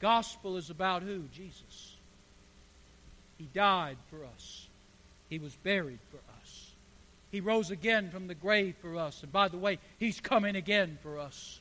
Gospel 0.00 0.56
is 0.56 0.70
about 0.70 1.02
who? 1.02 1.24
Jesus. 1.32 1.96
He 3.38 3.48
died 3.54 3.96
for 4.08 4.24
us. 4.24 4.66
He 5.28 5.38
was 5.38 5.54
buried 5.62 6.00
for 6.10 6.18
us. 6.40 6.70
He 7.30 7.40
rose 7.40 7.70
again 7.70 8.10
from 8.10 8.26
the 8.26 8.34
grave 8.34 8.74
for 8.82 8.96
us. 8.96 9.22
And 9.22 9.30
by 9.30 9.48
the 9.48 9.58
way, 9.58 9.78
He's 9.98 10.20
coming 10.20 10.56
again 10.56 10.98
for 11.02 11.18
us. 11.18 11.60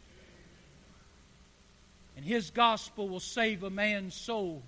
And 2.17 2.25
His 2.25 2.49
gospel 2.49 3.07
will 3.07 3.19
save 3.19 3.63
a 3.63 3.69
man's 3.69 4.15
soul. 4.15 4.61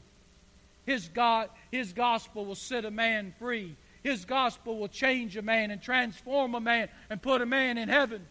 His, 0.86 1.10
God, 1.10 1.50
his 1.70 1.94
gospel 1.94 2.46
will 2.46 2.56
set 2.56 2.86
a 2.86 2.92
man 2.92 3.34
free. 3.40 3.76
His 4.04 4.26
gospel 4.26 4.78
will 4.80 4.88
change 4.88 5.38
a 5.38 5.42
man 5.42 5.72
and 5.72 5.82
transform 5.82 6.56
a 6.56 6.60
man 6.60 6.90
and 7.10 7.22
put 7.22 7.42
a 7.42 7.46
man 7.46 7.78
in 7.78 7.88
heaven. 7.88 8.26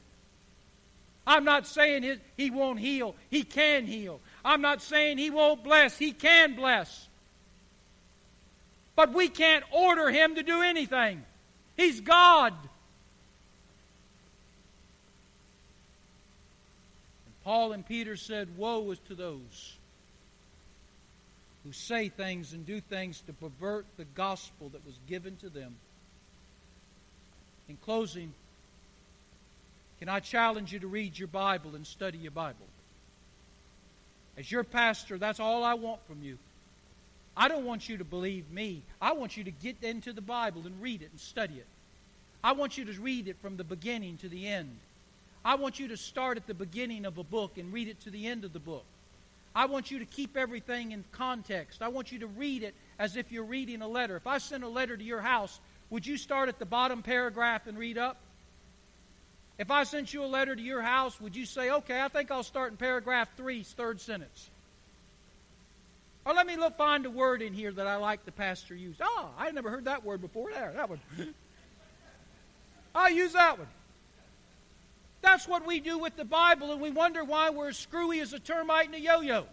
I'm 1.26 1.44
not 1.44 1.66
saying 1.66 2.02
his, 2.02 2.18
he 2.36 2.50
won't 2.50 2.80
heal. 2.80 3.14
He 3.28 3.44
can 3.44 3.86
heal. 3.86 4.20
I'm 4.44 4.60
not 4.60 4.82
saying 4.82 5.18
he 5.18 5.30
won't 5.30 5.62
bless. 5.62 5.98
He 5.98 6.12
can 6.12 6.54
bless. 6.54 7.08
But 8.96 9.12
we 9.12 9.28
can't 9.28 9.64
order 9.70 10.10
him 10.10 10.34
to 10.34 10.42
do 10.42 10.62
anything. 10.62 11.24
He's 11.76 12.00
God. 12.00 12.52
And 17.24 17.34
Paul 17.44 17.72
and 17.72 17.86
Peter 17.86 18.16
said, 18.16 18.56
Woe 18.56 18.90
is 18.90 18.98
to 19.08 19.14
those 19.14 19.76
who 21.64 21.72
say 21.72 22.08
things 22.08 22.52
and 22.52 22.66
do 22.66 22.80
things 22.80 23.20
to 23.26 23.32
pervert 23.32 23.86
the 23.96 24.06
gospel 24.14 24.70
that 24.70 24.84
was 24.84 24.98
given 25.08 25.36
to 25.36 25.48
them. 25.48 25.76
In 27.68 27.76
closing, 27.76 28.32
can 29.98 30.08
I 30.08 30.20
challenge 30.20 30.72
you 30.72 30.78
to 30.80 30.88
read 30.88 31.18
your 31.18 31.28
Bible 31.28 31.74
and 31.74 31.86
study 31.86 32.18
your 32.18 32.30
Bible? 32.30 32.66
As 34.40 34.50
your 34.50 34.64
pastor, 34.64 35.18
that's 35.18 35.38
all 35.38 35.62
I 35.62 35.74
want 35.74 36.00
from 36.06 36.22
you. 36.22 36.38
I 37.36 37.48
don't 37.48 37.66
want 37.66 37.90
you 37.90 37.98
to 37.98 38.04
believe 38.04 38.50
me. 38.50 38.80
I 39.00 39.12
want 39.12 39.36
you 39.36 39.44
to 39.44 39.50
get 39.50 39.76
into 39.82 40.14
the 40.14 40.22
Bible 40.22 40.62
and 40.64 40.80
read 40.80 41.02
it 41.02 41.10
and 41.10 41.20
study 41.20 41.56
it. 41.56 41.66
I 42.42 42.52
want 42.52 42.78
you 42.78 42.86
to 42.86 43.00
read 43.00 43.28
it 43.28 43.36
from 43.42 43.58
the 43.58 43.64
beginning 43.64 44.16
to 44.22 44.30
the 44.30 44.48
end. 44.48 44.74
I 45.44 45.56
want 45.56 45.78
you 45.78 45.88
to 45.88 45.96
start 45.98 46.38
at 46.38 46.46
the 46.46 46.54
beginning 46.54 47.04
of 47.04 47.18
a 47.18 47.22
book 47.22 47.58
and 47.58 47.70
read 47.70 47.88
it 47.88 48.00
to 48.04 48.10
the 48.10 48.26
end 48.26 48.46
of 48.46 48.54
the 48.54 48.58
book. 48.58 48.84
I 49.54 49.66
want 49.66 49.90
you 49.90 49.98
to 49.98 50.06
keep 50.06 50.38
everything 50.38 50.92
in 50.92 51.04
context. 51.12 51.82
I 51.82 51.88
want 51.88 52.10
you 52.10 52.20
to 52.20 52.26
read 52.26 52.62
it 52.62 52.74
as 52.98 53.16
if 53.16 53.30
you're 53.30 53.44
reading 53.44 53.82
a 53.82 53.88
letter. 53.88 54.16
If 54.16 54.26
I 54.26 54.38
sent 54.38 54.64
a 54.64 54.68
letter 54.68 54.96
to 54.96 55.04
your 55.04 55.20
house, 55.20 55.60
would 55.90 56.06
you 56.06 56.16
start 56.16 56.48
at 56.48 56.58
the 56.58 56.64
bottom 56.64 57.02
paragraph 57.02 57.66
and 57.66 57.76
read 57.76 57.98
up? 57.98 58.16
If 59.60 59.70
I 59.70 59.84
sent 59.84 60.14
you 60.14 60.24
a 60.24 60.26
letter 60.26 60.56
to 60.56 60.62
your 60.62 60.80
house, 60.80 61.20
would 61.20 61.36
you 61.36 61.44
say, 61.44 61.68
okay, 61.68 62.00
I 62.00 62.08
think 62.08 62.30
I'll 62.30 62.42
start 62.42 62.70
in 62.70 62.78
paragraph 62.78 63.28
three, 63.36 63.62
third 63.62 64.00
sentence? 64.00 64.48
Or 66.24 66.32
let 66.32 66.46
me 66.46 66.56
look 66.56 66.78
find 66.78 67.04
a 67.04 67.10
word 67.10 67.42
in 67.42 67.52
here 67.52 67.70
that 67.70 67.86
I 67.86 67.96
like 67.96 68.24
the 68.24 68.32
pastor 68.32 68.74
used. 68.74 69.02
Oh, 69.04 69.28
I 69.38 69.50
never 69.50 69.68
heard 69.68 69.84
that 69.84 70.02
word 70.02 70.22
before. 70.22 70.50
There, 70.50 70.72
that 70.74 70.88
one. 70.88 70.98
I'll 72.94 73.10
use 73.10 73.34
that 73.34 73.58
one. 73.58 73.68
That's 75.20 75.46
what 75.46 75.66
we 75.66 75.78
do 75.78 75.98
with 75.98 76.16
the 76.16 76.24
Bible, 76.24 76.72
and 76.72 76.80
we 76.80 76.90
wonder 76.90 77.22
why 77.22 77.50
we're 77.50 77.68
as 77.68 77.76
screwy 77.76 78.20
as 78.20 78.32
a 78.32 78.38
termite 78.38 78.88
in 78.88 78.94
a 78.94 78.96
yo 78.96 79.20
yo. 79.20 79.44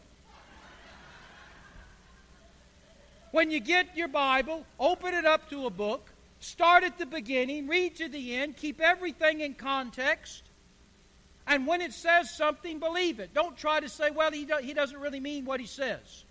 When 3.32 3.52
you 3.52 3.60
get 3.60 3.98
your 3.98 4.08
Bible, 4.08 4.66
open 4.80 5.14
it 5.14 5.26
up 5.26 5.50
to 5.50 5.66
a 5.66 5.70
book, 5.70 6.10
start 6.40 6.84
at 6.84 6.98
the 6.98 7.06
beginning, 7.06 7.68
read 7.68 7.96
to 7.98 8.10
the 8.10 8.36
end, 8.36 8.58
keep 8.58 8.80
everything 8.82 9.42
in 9.42 9.54
context, 9.54 10.44
and 11.48 11.66
when 11.66 11.82
it 11.82 11.94
says 11.94 12.30
something, 12.30 12.80
believe 12.80 13.20
it. 13.20 13.34
Don't 13.34 13.58
try 13.58 13.80
to 13.80 13.88
say, 13.88 14.12
well, 14.12 14.32
he, 14.32 14.46
do- 14.46 14.60
he 14.62 14.74
doesn't 14.74 15.00
really 15.00 15.22
mean 15.22 15.46
what 15.46 15.62
he 15.62 15.66
says. 15.66 16.26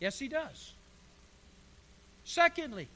Yes, 0.00 0.18
he 0.18 0.28
does. 0.28 0.74
Secondly, 2.24 2.88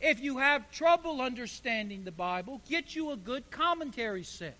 if 0.00 0.20
you 0.20 0.38
have 0.38 0.70
trouble 0.70 1.20
understanding 1.20 2.04
the 2.04 2.12
Bible, 2.12 2.62
get 2.68 2.96
you 2.96 3.10
a 3.10 3.16
good 3.16 3.50
commentary 3.50 4.22
set. 4.22 4.56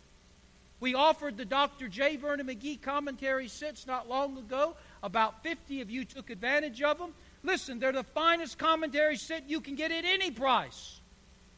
We 0.80 0.94
offered 0.94 1.36
the 1.36 1.44
Dr. 1.44 1.88
J. 1.88 2.16
Vernon 2.16 2.46
McGee 2.46 2.80
commentary 2.80 3.48
sets 3.48 3.86
not 3.86 4.08
long 4.08 4.36
ago. 4.36 4.74
About 5.02 5.42
50 5.42 5.80
of 5.80 5.90
you 5.90 6.04
took 6.04 6.28
advantage 6.30 6.82
of 6.82 6.98
them. 6.98 7.14
Listen, 7.43 7.78
they're 7.78 7.93
the 7.93 8.05
finest 8.05 8.59
commentary 8.59 9.16
set 9.16 9.49
you 9.49 9.61
can 9.61 9.74
get 9.74 9.91
at 9.91 10.05
any 10.05 10.30
price. 10.30 11.01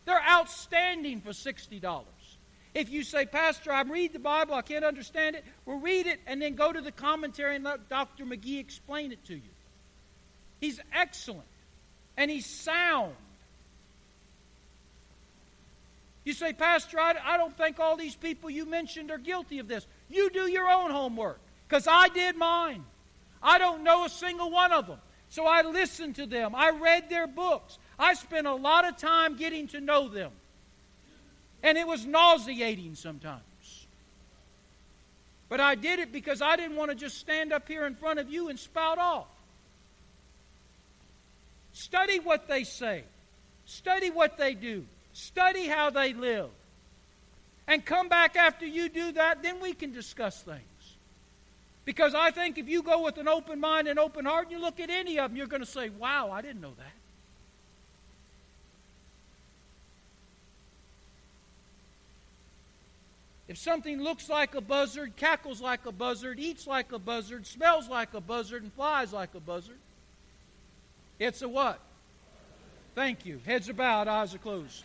They're 0.04 0.22
outstanding 0.22 1.20
for 1.20 1.30
$60. 1.30 2.04
If 2.74 2.90
you 2.90 3.02
say, 3.02 3.26
Pastor, 3.26 3.72
I'm 3.72 3.90
reading 3.90 4.14
the 4.14 4.18
Bible, 4.18 4.54
I 4.54 4.62
can't 4.62 4.84
understand 4.84 5.36
it, 5.36 5.44
well, 5.66 5.78
read 5.78 6.06
it 6.06 6.20
and 6.26 6.40
then 6.40 6.54
go 6.54 6.72
to 6.72 6.80
the 6.80 6.92
commentary 6.92 7.56
and 7.56 7.64
let 7.64 7.88
Dr. 7.88 8.24
McGee 8.24 8.58
explain 8.58 9.12
it 9.12 9.24
to 9.26 9.34
you. 9.34 9.40
He's 10.60 10.80
excellent 10.94 11.48
and 12.16 12.30
he's 12.30 12.46
sound. 12.46 13.14
You 16.24 16.32
say, 16.32 16.52
Pastor, 16.52 17.00
I, 17.00 17.14
I 17.22 17.36
don't 17.36 17.56
think 17.56 17.80
all 17.80 17.96
these 17.96 18.14
people 18.14 18.48
you 18.48 18.64
mentioned 18.64 19.10
are 19.10 19.18
guilty 19.18 19.58
of 19.58 19.68
this. 19.68 19.86
You 20.08 20.30
do 20.30 20.48
your 20.50 20.70
own 20.70 20.90
homework 20.90 21.40
because 21.68 21.86
I 21.88 22.08
did 22.08 22.36
mine. 22.36 22.84
I 23.42 23.58
don't 23.58 23.82
know 23.82 24.04
a 24.04 24.08
single 24.08 24.50
one 24.50 24.72
of 24.72 24.86
them. 24.86 24.98
So 25.32 25.46
I 25.46 25.62
listened 25.62 26.16
to 26.16 26.26
them. 26.26 26.54
I 26.54 26.72
read 26.72 27.08
their 27.08 27.26
books. 27.26 27.78
I 27.98 28.12
spent 28.12 28.46
a 28.46 28.52
lot 28.52 28.86
of 28.86 28.98
time 28.98 29.38
getting 29.38 29.66
to 29.68 29.80
know 29.80 30.10
them. 30.10 30.30
And 31.62 31.78
it 31.78 31.86
was 31.86 32.04
nauseating 32.04 32.96
sometimes. 32.96 33.40
But 35.48 35.58
I 35.58 35.74
did 35.74 36.00
it 36.00 36.12
because 36.12 36.42
I 36.42 36.56
didn't 36.56 36.76
want 36.76 36.90
to 36.90 36.94
just 36.94 37.16
stand 37.16 37.50
up 37.50 37.66
here 37.66 37.86
in 37.86 37.94
front 37.94 38.18
of 38.18 38.30
you 38.30 38.50
and 38.50 38.58
spout 38.58 38.98
off. 38.98 39.26
Study 41.72 42.18
what 42.18 42.46
they 42.46 42.64
say, 42.64 43.02
study 43.64 44.10
what 44.10 44.36
they 44.36 44.52
do. 44.52 44.84
Study 45.14 45.66
how 45.66 45.88
they 45.88 46.12
live. 46.12 46.50
And 47.66 47.82
come 47.82 48.10
back 48.10 48.36
after 48.36 48.66
you 48.66 48.90
do 48.90 49.12
that, 49.12 49.42
then 49.42 49.62
we 49.62 49.72
can 49.72 49.94
discuss 49.94 50.42
things. 50.42 50.60
Because 51.84 52.14
I 52.14 52.30
think 52.30 52.58
if 52.58 52.68
you 52.68 52.82
go 52.82 53.02
with 53.02 53.18
an 53.18 53.26
open 53.26 53.58
mind 53.58 53.88
and 53.88 53.98
open 53.98 54.24
heart 54.24 54.44
and 54.44 54.52
you 54.52 54.60
look 54.60 54.78
at 54.78 54.88
any 54.88 55.18
of 55.18 55.30
them, 55.30 55.36
you're 55.36 55.46
going 55.46 55.62
to 55.62 55.66
say, 55.66 55.90
wow, 55.90 56.30
I 56.30 56.40
didn't 56.40 56.60
know 56.60 56.74
that. 56.78 56.92
If 63.48 63.58
something 63.58 64.00
looks 64.00 64.30
like 64.30 64.54
a 64.54 64.60
buzzard, 64.60 65.16
cackles 65.16 65.60
like 65.60 65.84
a 65.84 65.92
buzzard, 65.92 66.38
eats 66.38 66.66
like 66.66 66.92
a 66.92 66.98
buzzard, 66.98 67.46
smells 67.46 67.88
like 67.88 68.14
a 68.14 68.20
buzzard, 68.20 68.62
and 68.62 68.72
flies 68.72 69.12
like 69.12 69.34
a 69.34 69.40
buzzard, 69.40 69.76
it's 71.18 71.42
a 71.42 71.48
what? 71.48 71.78
Thank 72.94 73.26
you. 73.26 73.40
Heads 73.44 73.68
are 73.68 73.74
bowed, 73.74 74.08
eyes 74.08 74.34
are 74.34 74.38
closed. 74.38 74.84